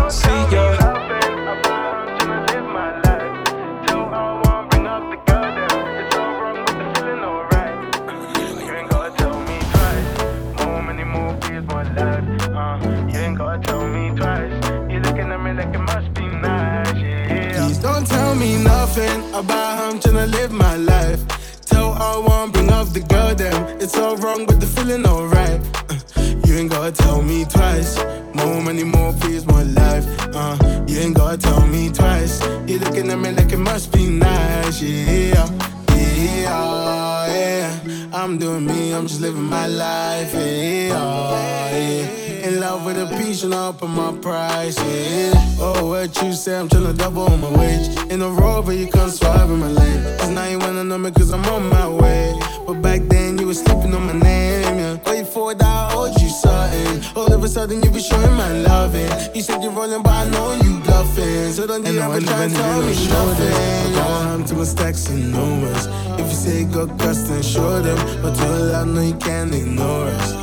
about 19.41 19.79
how 19.79 19.91
I'm 19.91 19.99
tryna 19.99 20.31
live 20.31 20.53
my 20.53 20.77
life. 20.77 21.21
Tell 21.65 21.93
all 21.93 22.23
one, 22.23 22.51
bring 22.51 22.71
up 22.71 22.89
the 22.89 23.01
girl 23.01 23.35
them. 23.35 23.81
It's 23.81 23.97
all 23.97 24.17
wrong, 24.19 24.45
but 24.45 24.61
the 24.61 24.67
feeling 24.67 25.07
alright. 25.07 25.61
Uh, 25.89 25.99
you 26.45 26.57
ain't 26.59 26.71
gotta 26.71 26.93
tell 26.93 27.23
me 27.23 27.45
twice. 27.47 27.97
More 28.35 28.61
money, 28.61 28.85
more 28.85 29.13
peace, 29.23 29.47
more 29.47 29.65
life. 29.65 30.07
Uh, 30.35 30.57
you 30.87 30.99
ain't 30.99 31.17
gotta 31.17 31.39
tell 31.39 31.67
me 31.67 31.91
twice. 31.91 32.45
You 32.69 32.79
looking 32.81 33.11
at 33.11 33.19
me 33.19 33.33
like 33.33 33.53
it 33.53 33.59
must 33.59 33.93
be 33.93 34.11
nice, 34.11 34.83
yeah. 34.83 35.49
Yeah, 35.97 37.27
yeah. 37.35 38.11
I'm 38.13 38.37
doing 38.37 38.67
me, 38.67 38.93
I'm 38.93 39.07
just 39.07 39.23
living 39.23 39.45
my 39.45 39.67
life, 39.67 40.35
yeah, 40.35 41.77
yeah. 41.77 42.20
In 42.51 42.59
love 42.59 42.85
with 42.85 42.99
a 42.99 43.07
piece 43.17 43.45
and 43.45 43.55
up 43.55 43.81
on 43.81 43.91
my 43.95 44.13
price, 44.21 44.77
yeah. 44.79 45.33
Oh, 45.61 45.87
what 45.87 46.21
you 46.21 46.33
say, 46.33 46.59
I'm 46.59 46.69
tryna 46.69 46.99
double 46.99 47.23
on 47.23 47.41
my 47.41 47.51
wage. 47.57 47.87
In 48.11 48.21
a 48.23 48.29
rover, 48.29 48.73
you 48.73 48.89
can't 48.89 49.13
swerve 49.13 49.51
in 49.51 49.61
my 49.61 49.69
lane. 49.69 50.03
Cause 50.19 50.31
now 50.31 50.49
you 50.49 50.59
wanna 50.59 50.83
know 50.83 50.99
me 50.99 51.13
cause 51.13 51.33
I'm 51.33 51.45
on 51.45 51.69
my 51.69 51.89
way. 51.89 52.35
But 52.67 52.83
back 52.83 53.03
then, 53.03 53.39
you 53.39 53.47
were 53.47 53.55
sleeping 53.55 53.95
on 53.95 54.05
my 54.05 54.15
name, 54.15 54.79
yeah. 54.79 54.99
Wait 55.07 55.29
for 55.29 55.55
that, 55.55 55.65
I 55.65 55.95
owed 55.95 56.21
you 56.21 56.29
something. 56.29 57.17
All 57.17 57.33
of 57.33 57.45
a 57.45 57.49
sudden, 57.49 57.85
you 57.85 57.91
be 57.91 58.01
showing 58.01 58.35
my 58.35 58.51
loving. 58.63 59.09
You 59.33 59.43
said 59.43 59.63
you're 59.63 59.71
rolling, 59.71 60.03
but 60.03 60.11
I 60.11 60.29
know 60.31 60.53
you 60.65 60.81
bluffing. 60.81 61.53
So 61.53 61.69
don't 61.69 61.87
you 61.87 62.01
ever 62.01 62.21
try 62.21 62.49
to 62.49 62.53
tell 62.53 62.83
me 62.83 62.95
nothing. 63.07 63.55
I 63.55 63.93
go 63.95 64.03
home 64.03 64.45
to 64.47 64.55
my 64.57 64.65
stacks 64.65 65.09
and 65.09 65.31
numbers. 65.31 65.87
If 66.19 66.27
you 66.27 66.35
say 66.35 66.65
go 66.65 66.89
crust, 66.89 67.29
then 67.29 67.43
show 67.45 67.81
them. 67.81 67.99
But 68.21 68.35
to 68.35 68.45
a 68.45 68.59
lot, 68.73 68.89
no, 68.89 69.03
you 69.03 69.15
can't 69.15 69.55
ignore 69.55 70.07
us. 70.07 70.40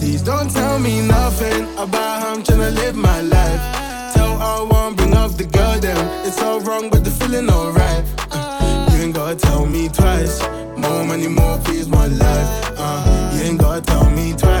Please 0.00 0.22
don't 0.22 0.50
tell 0.50 0.78
me 0.78 1.02
nothing 1.02 1.64
about 1.76 2.22
how 2.22 2.32
I'm 2.32 2.42
tryna 2.42 2.74
live 2.74 2.96
my 2.96 3.20
life. 3.20 4.14
Tell 4.14 4.40
all 4.40 4.66
one, 4.66 4.94
bring 4.94 5.12
up 5.12 5.32
the 5.32 5.44
girl 5.44 5.78
them. 5.78 6.26
It's 6.26 6.40
all 6.40 6.58
wrong, 6.60 6.88
but 6.88 7.04
the 7.04 7.10
feeling 7.10 7.50
alright. 7.50 8.02
Uh, 8.30 8.88
you 8.92 9.02
ain't 9.02 9.14
gotta 9.14 9.36
tell 9.36 9.66
me 9.66 9.90
twice. 9.90 10.40
More 10.78 11.04
money, 11.04 11.28
more 11.28 11.58
peace, 11.66 11.86
more 11.86 12.08
life. 12.08 12.72
Uh, 12.78 13.32
you 13.34 13.42
ain't 13.42 13.60
gotta 13.60 13.82
tell 13.82 14.08
me 14.08 14.32
twice. 14.32 14.59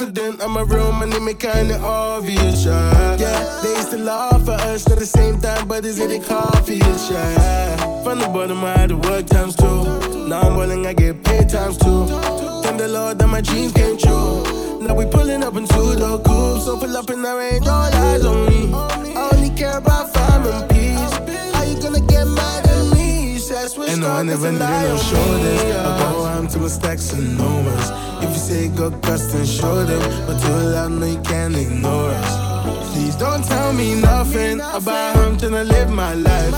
Confident. 0.00 0.42
I'm 0.42 0.56
a 0.56 0.64
real 0.64 0.92
money, 0.92 1.20
make 1.20 1.40
kinda 1.40 1.78
obvious, 1.80 2.64
yeah. 2.64 3.16
Yeah, 3.18 3.60
they 3.62 3.74
used 3.76 3.90
to 3.90 3.98
laugh 3.98 4.48
at 4.48 4.60
us 4.62 4.90
at 4.90 4.98
the 4.98 5.04
same 5.04 5.38
time, 5.40 5.68
but 5.68 5.84
it's 5.84 5.98
it 5.98 6.10
a 6.10 6.18
coffee, 6.26 6.78
yeah. 6.78 7.76
From 8.02 8.18
the 8.18 8.28
bottom, 8.28 8.64
I 8.64 8.78
had 8.78 8.88
to 8.88 8.96
work 8.96 9.26
times 9.26 9.56
two. 9.56 9.84
Now 10.26 10.40
I'm 10.40 10.56
willing, 10.56 10.86
I 10.86 10.94
get 10.94 11.22
paid 11.22 11.50
times 11.50 11.76
two. 11.76 12.06
Thank 12.62 12.78
the 12.78 12.88
Lord 12.88 13.18
that 13.18 13.28
my 13.28 13.42
dreams 13.42 13.72
came 13.72 13.98
true. 13.98 14.80
Now 14.80 14.94
we 14.94 15.04
pulling 15.04 15.44
up 15.44 15.56
into 15.56 15.82
the 16.02 16.18
coupe, 16.24 16.62
so 16.62 16.78
pull 16.78 16.96
up 16.96 17.10
in 17.10 17.20
the 17.20 17.34
range, 17.36 17.66
all 17.66 17.92
eyes 17.92 18.24
on 18.24 18.48
me. 18.48 18.72
I 18.72 19.30
only 19.34 19.50
care 19.50 19.76
about 19.76 20.14
fam 20.14 20.46
and 20.46 20.70
peace. 20.70 21.49
What 23.76 23.88
And 23.88 24.00
no, 24.00 24.10
I 24.10 24.22
never 24.22 24.50
needed 24.50 24.60
no 24.60 24.96
shoulders. 24.96 25.62
I 25.62 26.12
go 26.12 26.24
home 26.24 26.48
to 26.48 26.58
my 26.58 26.68
stacks 26.68 27.12
and 27.12 27.36
numbers. 27.38 27.90
If 28.22 28.30
you 28.30 28.42
say 28.48 28.68
go 28.68 28.90
crust 28.90 29.34
and 29.34 29.46
show 29.48 29.84
them, 29.84 30.02
but 30.26 30.40
too 30.40 30.52
loud, 30.52 30.92
no, 30.92 31.06
you 31.06 31.20
can't 31.22 31.54
ignore 31.54 32.10
us. 32.10 32.92
Please 32.92 33.16
don't 33.16 33.44
tell 33.44 33.72
me 33.72 34.00
nothing 34.00 34.60
about 34.60 35.14
how 35.14 35.22
I'm 35.22 35.36
tryna 35.36 35.68
live 35.68 35.90
my 35.90 36.14
life. 36.14 36.54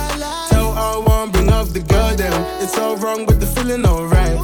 Tell 0.51 0.73
all 0.73 1.03
one, 1.05 1.31
bring 1.31 1.51
up 1.51 1.69
the 1.69 1.81
girl 1.81 2.15
them. 2.17 2.33
It's 2.63 2.77
all 2.79 2.97
wrong, 2.97 3.27
but 3.27 3.41
the 3.41 3.47
feeling 3.47 3.85
alright. 3.85 4.39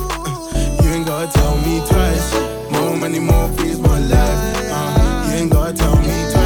You 0.82 0.90
ain't 0.90 1.06
gotta 1.06 1.32
tell 1.32 1.56
me 1.58 1.80
twice. 1.88 2.32
More 2.70 2.96
money, 2.96 3.18
more 3.18 3.48
peace, 3.56 3.78
more 3.78 3.98
life. 3.98 4.40
Uh, 4.70 5.28
you 5.28 5.34
ain't 5.38 5.52
gotta 5.52 5.72
tell 5.74 5.96
me 5.96 6.30
twice. 6.30 6.37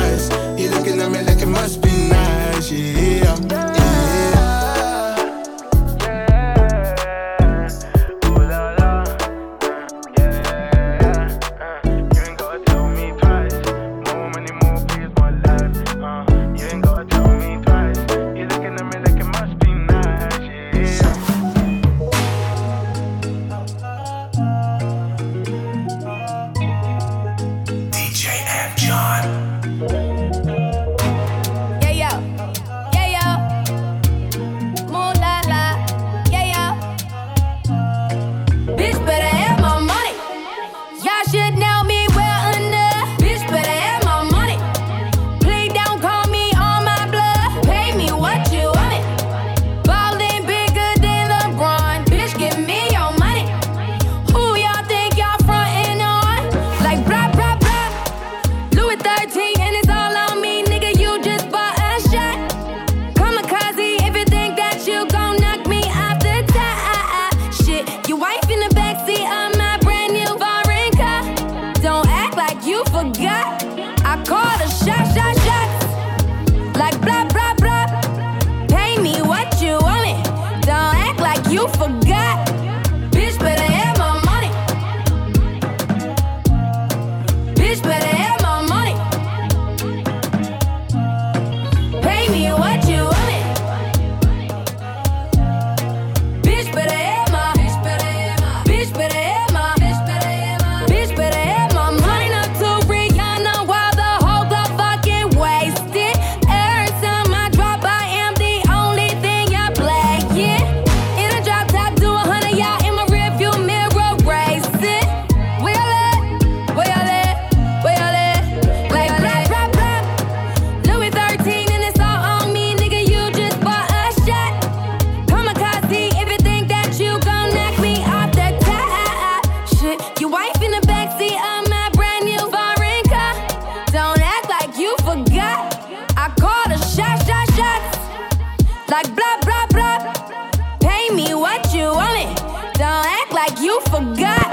Like 144.04 144.48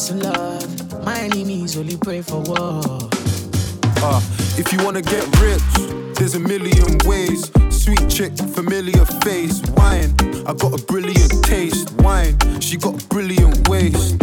peace 0.00 0.12
love. 0.12 1.04
My 1.04 1.18
enemies 1.18 1.76
only 1.76 1.96
pray 1.96 2.22
for 2.22 2.40
war. 2.40 2.80
Uh, 4.02 4.20
if 4.56 4.72
you 4.72 4.82
wanna 4.84 5.02
get 5.02 5.24
rich, 5.40 5.62
there's 6.14 6.34
a 6.34 6.38
million 6.38 6.96
ways. 7.04 7.50
Sweet 7.68 8.08
chick, 8.08 8.32
familiar 8.54 9.04
face. 9.24 9.60
Wine, 9.76 10.14
I 10.46 10.54
got 10.54 10.80
a 10.80 10.82
brilliant 10.86 11.44
taste. 11.44 11.92
Wine, 12.00 12.36
she 12.60 12.76
got 12.78 12.96
brilliant 13.10 13.68
waist. 13.68 14.16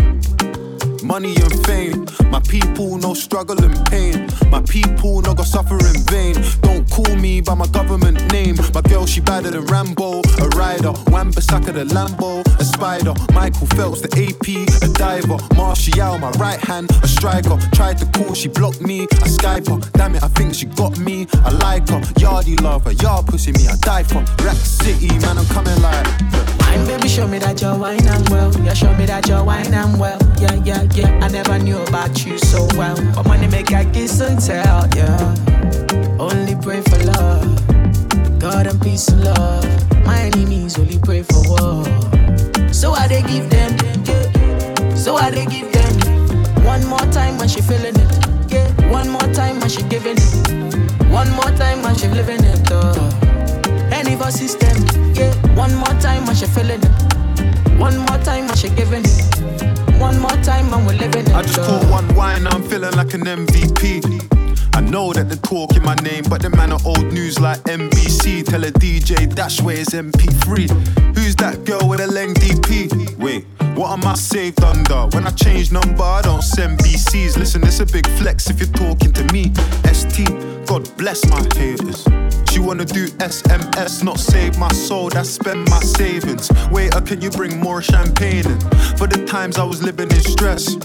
Money 1.07 1.35
and 1.37 1.65
fame, 1.65 2.05
my 2.29 2.41
people 2.41 2.97
no 2.97 3.13
struggle 3.13 3.57
and 3.63 3.73
pain. 3.87 4.27
My 4.51 4.61
people 4.63 5.21
no 5.21 5.33
go 5.33 5.43
suffer 5.43 5.77
in 5.77 6.03
vain. 6.11 6.35
Don't 6.61 6.83
call 6.91 7.15
me 7.15 7.39
by 7.39 7.53
my 7.53 7.65
government 7.67 8.29
name. 8.33 8.57
My 8.73 8.81
girl 8.81 9.05
she 9.05 9.21
badder 9.21 9.51
than 9.51 9.65
Rambo, 9.67 10.19
a 10.19 10.47
rider. 10.49 10.91
Wan 11.07 11.31
Bissaka 11.31 11.73
the 11.73 11.85
Lambo, 11.85 12.45
a 12.59 12.63
spider. 12.65 13.13
Michael 13.33 13.67
Phelps 13.67 14.01
the 14.01 14.09
AP, 14.19 14.47
a 14.83 14.93
diver. 14.93 15.37
Martial 15.55 16.17
my 16.17 16.29
right 16.31 16.59
hand, 16.59 16.91
a 17.01 17.07
striker. 17.07 17.57
Tried 17.73 17.97
to 17.99 18.05
call, 18.07 18.33
she 18.33 18.49
blocked 18.49 18.81
me. 18.81 19.03
I 19.03 19.27
Skype 19.37 19.69
her, 19.69 19.89
damn 19.93 20.13
it 20.15 20.23
I 20.23 20.27
think 20.27 20.53
she 20.55 20.65
got 20.65 20.99
me. 20.99 21.25
I 21.45 21.51
like 21.51 21.87
her, 21.87 22.01
yardy 22.19 22.59
love 22.61 22.83
her, 22.83 22.91
yard 22.91 23.27
pussy 23.27 23.53
me 23.53 23.67
I 23.67 23.77
die 23.77 24.03
for. 24.03 24.19
Rack 24.43 24.57
City 24.57 25.07
man 25.19 25.37
I'm 25.37 25.45
coming 25.47 25.81
like. 25.81 26.05
Wine, 26.59 26.85
baby, 26.85 27.07
show 27.07 27.27
me 27.27 27.39
that 27.39 27.61
you're 27.61 27.77
wine 27.77 28.05
and 28.05 28.27
well. 28.29 28.51
Yeah, 28.61 28.73
show 28.73 28.93
me 28.95 29.05
that 29.05 29.27
you're 29.27 29.43
wine 29.43 29.73
and 29.73 29.99
well. 29.99 30.19
Yeah, 30.39 30.53
yeah, 30.65 30.83
yeah. 30.97 31.19
I 31.21 31.27
never 31.29 31.59
knew 31.59 31.77
about 31.83 32.25
you 32.25 32.37
so 32.37 32.67
well. 32.75 32.97
But 33.13 33.27
money 33.27 33.47
make 33.47 33.71
I 33.71 33.85
kiss 33.91 34.19
and 34.19 34.39
tell. 34.41 34.87
Yeah. 34.95 35.35
Only 36.19 36.55
pray 36.55 36.81
for 36.81 36.97
love. 37.05 38.39
God 38.39 38.67
and 38.67 38.81
peace 38.81 39.07
and 39.09 39.23
love. 39.23 39.65
My 40.05 40.19
enemies 40.19 40.77
only 40.79 40.99
pray 40.99 41.21
for 41.23 41.41
war. 41.47 41.83
So 42.73 42.91
I 42.91 43.07
they 43.07 43.21
give 43.21 43.49
them. 43.49 43.71
So 44.95 45.15
I 45.15 45.29
they 45.29 45.45
give 45.45 45.71
them. 45.71 45.93
One 46.65 46.85
more 46.85 47.07
time 47.11 47.37
when 47.37 47.47
she 47.47 47.61
feeling 47.61 47.95
it. 47.95 48.11
Yeah. 48.51 48.67
One 48.89 49.09
more 49.09 49.29
time 49.33 49.59
when 49.59 49.69
she 49.69 49.83
giving 49.83 50.17
it. 50.17 51.11
One 51.11 51.29
more 51.31 51.51
time 51.57 51.81
when 51.83 51.95
she 51.95 52.07
living 52.07 52.43
it. 52.43 52.71
Uh. 52.71 52.93
Any 53.91 54.15
system, 54.31 54.77
yeah. 55.13 55.33
One 55.55 55.73
more 55.75 55.95
time 56.01 56.25
when 56.25 56.35
she 56.35 56.45
feeling 56.45 56.81
it. 56.81 57.79
One 57.79 57.97
more 57.97 58.17
time 58.19 58.47
when 58.47 58.57
she 58.57 58.69
giving 58.69 59.03
it. 59.05 59.76
One 59.99 60.19
more 60.19 60.29
time 60.43 60.69
when 60.69 60.85
we're 60.85 60.93
living. 60.93 61.27
I 61.33 61.41
just 61.41 61.59
caught 61.59 61.89
one 61.89 62.15
wine, 62.15 62.45
I'm 62.47 62.61
feeling 62.63 62.93
like 62.93 63.13
an 63.13 63.25
MVP. 63.25 64.75
I 64.75 64.81
know 64.81 65.11
that 65.13 65.27
they're 65.27 65.37
talking 65.37 65.81
my 65.81 65.95
name, 65.95 66.23
but 66.29 66.43
the 66.43 66.51
man 66.51 66.71
are 66.71 66.79
old 66.85 67.11
news 67.11 67.39
like 67.39 67.59
NBC. 67.63 68.45
Tell 68.45 68.63
a 68.63 68.71
DJ 68.71 69.33
dash 69.33 69.59
where 69.59 69.77
it's 69.77 69.95
MP3. 69.95 70.69
Who's 71.15 71.35
that 71.37 71.65
girl 71.65 71.89
with 71.89 71.99
a 71.99 72.07
lengthy 72.07 72.53
P? 72.61 72.87
Wait, 73.17 73.45
what 73.77 73.91
am 73.91 74.05
I 74.05 74.15
saved 74.15 74.63
under? 74.63 75.05
When 75.15 75.27
I 75.27 75.31
change 75.31 75.71
number, 75.71 76.01
I 76.03 76.21
don't 76.23 76.41
send 76.41 76.79
BCs. 76.79 77.37
Listen, 77.37 77.63
it's 77.63 77.79
a 77.79 77.85
big 77.85 78.07
flex 78.17 78.49
if 78.49 78.59
you're 78.59 78.69
talking 78.69 79.13
to 79.13 79.23
me. 79.31 79.53
ST, 79.93 80.27
God 80.65 80.89
bless 80.97 81.25
my 81.29 81.41
haters. 81.55 82.03
She 82.49 82.59
wanna 82.59 82.85
do 82.85 83.07
SMS, 83.19 84.03
not 84.03 84.19
save 84.19 84.57
my 84.57 84.71
soul, 84.71 85.09
that's 85.09 85.29
spend 85.29 85.69
my 85.69 85.79
savings. 85.79 86.51
Waiter, 86.71 87.01
can 87.01 87.21
you 87.21 87.29
bring 87.29 87.59
more 87.59 87.83
champagne 87.83 88.47
in? 88.47 88.59
For 88.97 89.05
the 89.05 89.23
times 89.27 89.59
I 89.59 89.63
was 89.63 89.83
living 89.83 90.09
in 90.09 90.21
stress. 90.21 90.75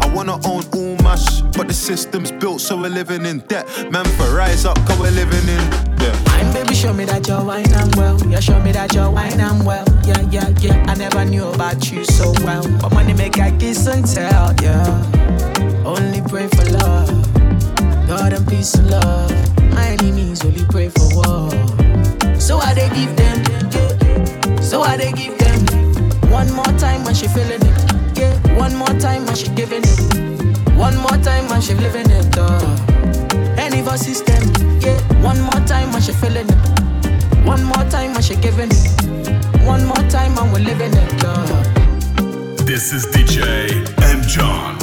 I 0.00 0.06
wanna 0.14 0.34
own 0.46 0.64
all 0.74 0.96
my 1.02 1.16
sh- 1.16 1.42
but 1.56 1.68
the 1.68 1.74
system's 1.74 2.30
built 2.32 2.60
so 2.60 2.76
we're 2.76 2.88
living 2.88 3.26
in 3.26 3.38
debt. 3.48 3.66
Man, 3.90 4.04
for 4.16 4.34
rise 4.34 4.64
up, 4.64 4.76
cause 4.86 4.98
we're 4.98 5.10
living 5.10 5.46
in 5.48 5.96
debt. 5.96 6.16
Wine, 6.26 6.52
baby, 6.52 6.74
show 6.74 6.92
me 6.92 7.04
that 7.06 7.26
you're 7.28 7.42
wine 7.44 7.72
and 7.72 7.94
well. 7.96 8.18
Yeah, 8.26 8.40
show 8.40 8.60
me 8.60 8.72
that 8.72 8.92
you're 8.94 9.10
wine 9.10 9.40
and 9.40 9.64
well. 9.64 9.84
Yeah, 10.04 10.20
yeah, 10.30 10.48
yeah. 10.60 10.84
I 10.88 10.94
never 10.94 11.24
knew 11.24 11.46
about 11.48 11.90
you 11.90 12.04
so 12.04 12.32
well. 12.44 12.62
But 12.80 12.92
money 12.92 13.14
make 13.14 13.38
I 13.38 13.50
kiss 13.56 13.86
and 13.86 14.04
tell. 14.06 14.54
Yeah. 14.62 15.84
Only 15.84 16.20
pray 16.22 16.48
for 16.48 16.64
love. 16.70 17.08
God 18.08 18.32
and 18.32 18.46
peace 18.48 18.74
and 18.74 18.90
love. 18.90 19.30
My 19.72 19.86
enemies 19.88 20.44
only 20.44 20.64
pray 20.66 20.88
for 20.88 21.06
war. 21.14 21.50
So 22.40 22.58
I 22.58 22.74
they 22.74 22.88
give 22.90 23.14
them. 23.16 24.62
So 24.62 24.82
I 24.82 24.96
they 24.96 25.12
give 25.12 25.38
them. 25.38 25.60
One 26.30 26.50
more 26.52 26.72
time 26.78 27.04
when 27.04 27.14
she 27.14 27.28
feeling 27.28 27.60
it. 27.62 27.93
Yeah. 28.16 28.34
One 28.56 28.74
more 28.76 28.94
time 28.98 29.24
when 29.26 29.36
she 29.36 29.48
giving 29.54 29.82
it. 29.82 30.74
One 30.76 30.96
more 30.96 31.18
time 31.22 31.48
when 31.48 31.60
she 31.60 31.74
living 31.74 32.10
it. 32.10 32.36
Uh. 32.36 32.60
Any 33.56 33.80
of 33.80 33.98
system. 33.98 34.42
Yeah. 34.80 34.98
One 35.22 35.40
more 35.40 35.60
time 35.66 35.92
when 35.92 36.02
she 36.02 36.12
feeling 36.12 36.48
it. 36.48 37.44
One 37.44 37.64
more 37.64 37.84
time 37.90 38.12
when 38.12 38.22
she 38.22 38.36
giving 38.36 38.70
it. 38.70 39.64
One 39.64 39.84
more 39.86 40.04
time 40.08 40.34
when 40.36 40.52
we're 40.52 40.66
living 40.70 40.92
it. 40.94 41.24
Uh. 41.24 41.44
This 42.64 42.92
is 42.92 43.06
DJ 43.06 43.86
M. 44.02 44.22
John. 44.22 44.78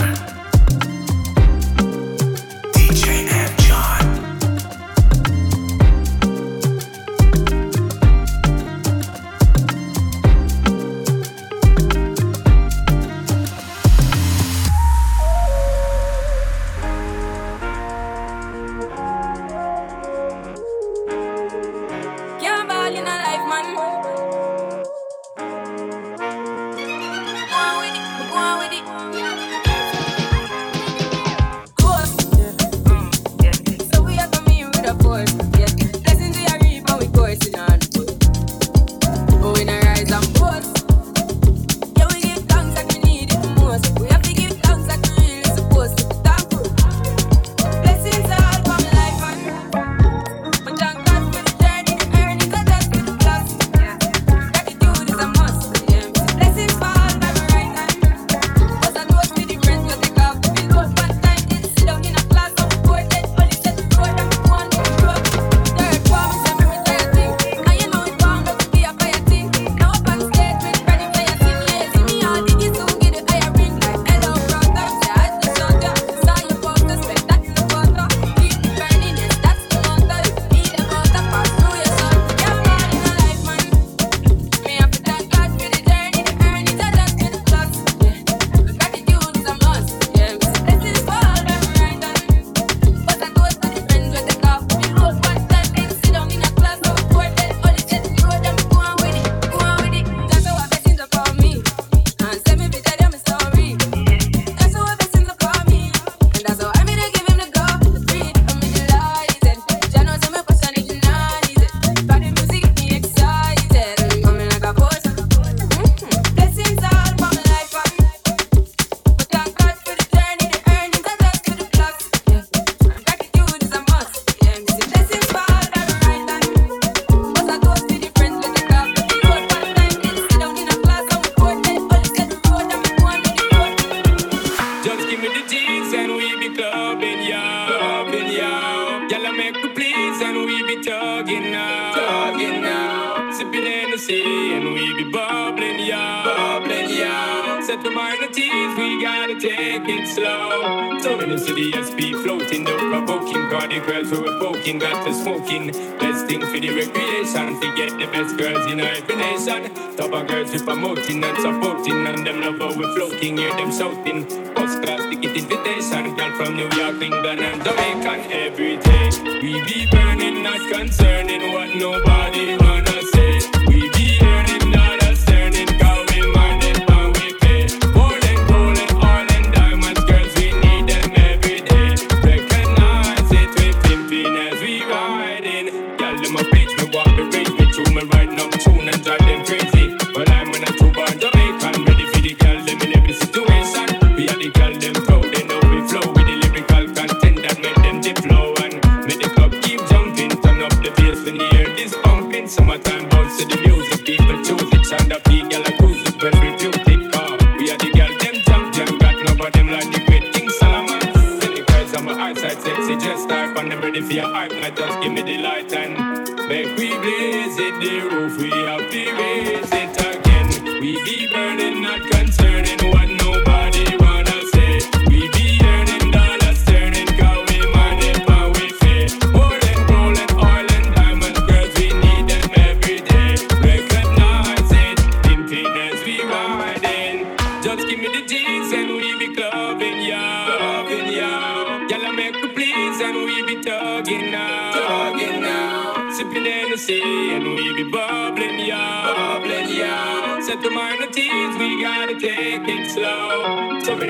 the 148.20 148.28
teeth, 148.34 148.78
we 148.78 149.02
gotta 149.02 149.40
take 149.40 149.88
it 149.88 150.08
slow. 150.08 151.00
So 151.00 151.18
many 151.18 151.36
CDS 151.36 151.92
SP 151.92 152.14
floating, 152.24 152.64
no 152.64 152.78
provoking. 152.78 153.50
Got 153.50 153.70
the 153.70 153.80
girls 153.80 154.10
who 154.10 154.22
were 154.22 154.38
poking, 154.40 154.80
got 154.80 155.06
the 155.06 155.14
smoking. 155.14 155.68
Best 156.00 156.26
thing 156.28 156.42
for 156.42 156.60
the 156.60 156.70
recreation, 156.70 157.60
to 157.60 157.68
get 157.76 157.92
the 158.00 158.08
best 158.08 158.38
girls 158.38 158.72
in 158.72 158.80
every 158.80 159.16
nation. 159.16 159.74
Top 159.98 160.14
of 160.14 160.28
girls 160.28 160.52
with 160.52 160.66
promoting 160.66 161.24
and 161.24 161.38
supporting, 161.38 162.08
and 162.08 162.26
them 162.26 162.42
love 162.42 162.62
over 162.62 162.88
floating, 162.94 163.38
hear 163.38 163.54
them 163.56 163.72
shouting. 163.72 164.26
Post 164.56 164.82
class 164.82 165.02
ticket 165.10 165.38
invitation, 165.38 166.16
girl 166.16 166.32
from 166.38 166.56
New 166.56 166.70
York, 166.80 167.02
England, 167.02 167.40
and 167.40 167.64
Jamaica, 167.64 168.14
every 168.34 168.78
day. 168.78 169.10
We 169.42 169.62
be 169.66 169.86
burning, 169.92 170.44
not 170.44 170.62
concerning 170.72 171.52
what 171.54 171.76
nobody 171.76 172.61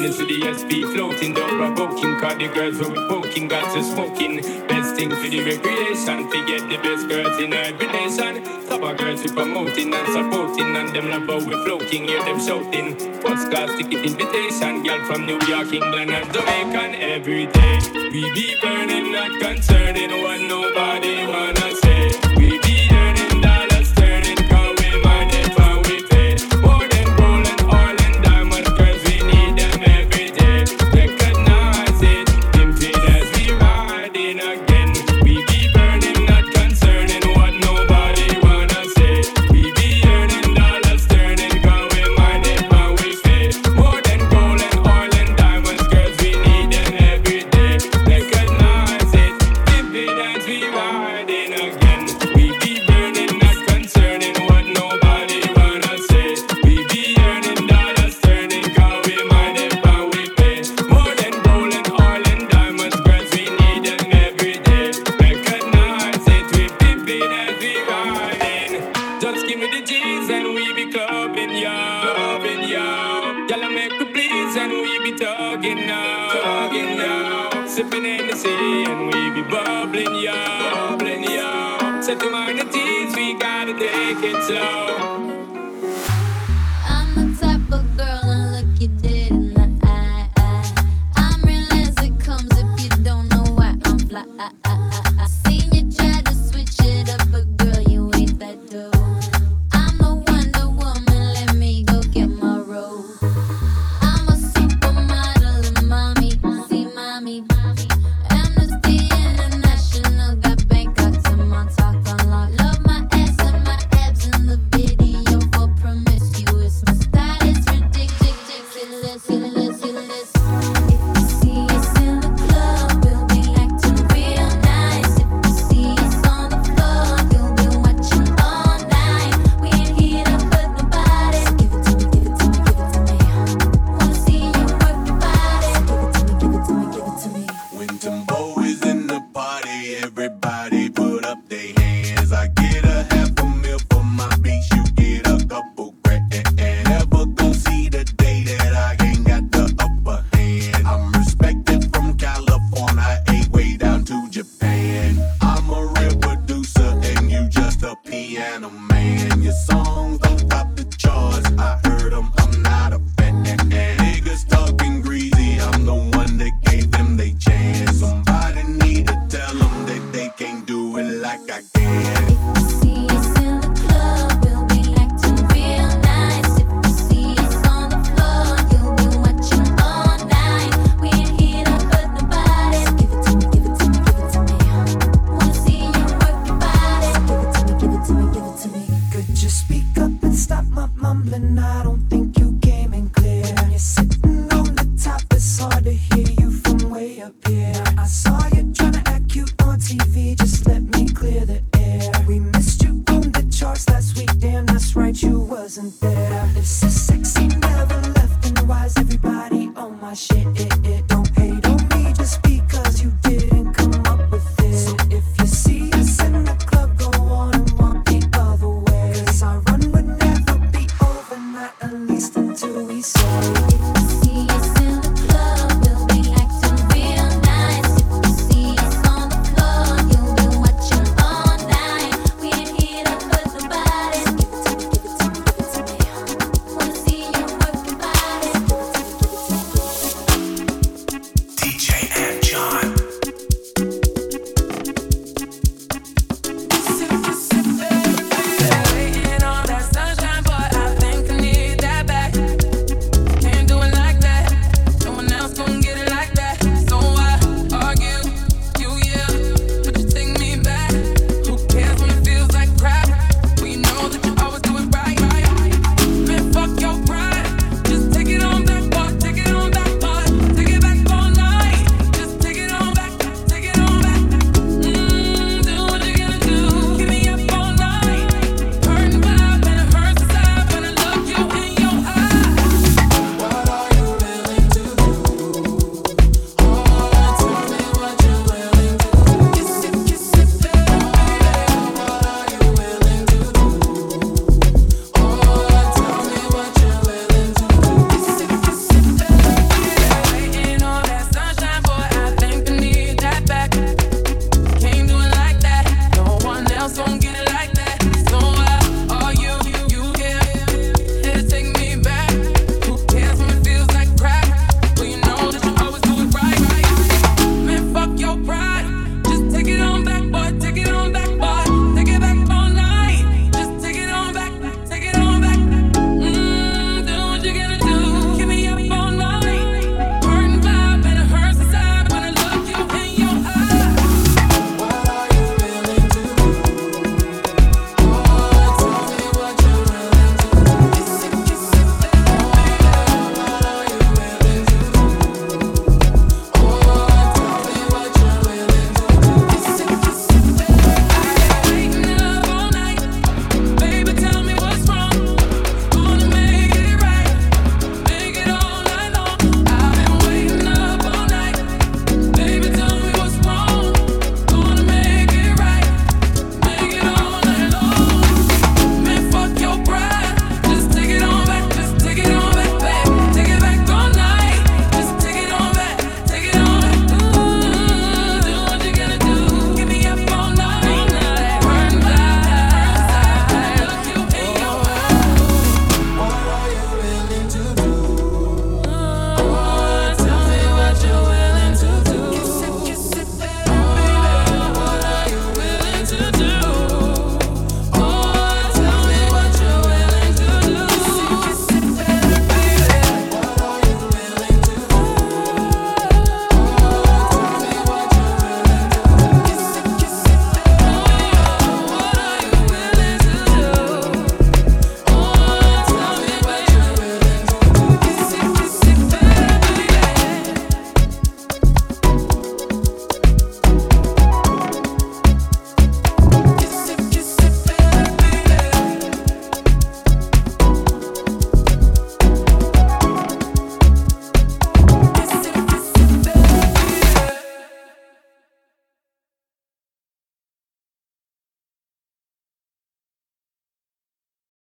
Silence 0.02 0.18
to 0.18 0.26
the 0.26 0.42
SP, 0.58 0.82
floating, 0.96 1.32
don't 1.32 1.60
provoking. 1.60 2.20
Cause 2.20 2.36
the 2.40 2.48
girls 2.48 2.80
who 2.80 2.90
be 2.90 3.00
poking 3.08 3.48
got 3.48 3.72
to 3.76 3.84
smoking. 3.84 4.38
Best 4.66 4.96
thing 4.96 5.12
for 5.12 5.30
the 5.30 5.44
recreation, 5.46 6.28
to 6.28 6.46
get 6.48 6.68
the 6.70 6.78
best 6.82 7.08
girls 7.08 7.38
in 7.40 7.54
every 7.54 7.86
nation. 7.86 8.42
Top 8.66 8.82
of 8.82 8.98
girls 8.98 9.22
we 9.22 9.30
promoting 9.30 9.94
and 9.94 10.08
supporting, 10.10 10.76
and 10.76 10.90
them 10.90 11.08
love 11.12 11.28
how 11.30 11.38
we 11.48 11.54
floating, 11.66 12.06
hear 12.06 12.24
them 12.24 12.40
shouting. 12.40 12.96
First 13.22 13.52
class 13.52 13.78
ticket 13.78 14.04
invitation, 14.04 14.82
girl 14.82 15.06
from 15.06 15.28
New 15.28 15.40
York, 15.46 15.72
England, 15.72 16.10
and 16.10 16.34
Jamaica. 16.34 16.98
Every 16.98 17.46
day 17.46 17.80
we 17.94 18.22
be 18.34 18.56
burning, 18.60 19.12
not 19.12 19.40
concerning 19.40 20.10
what 20.24 20.42
nobody 20.42 21.28
wanna. 21.28 21.71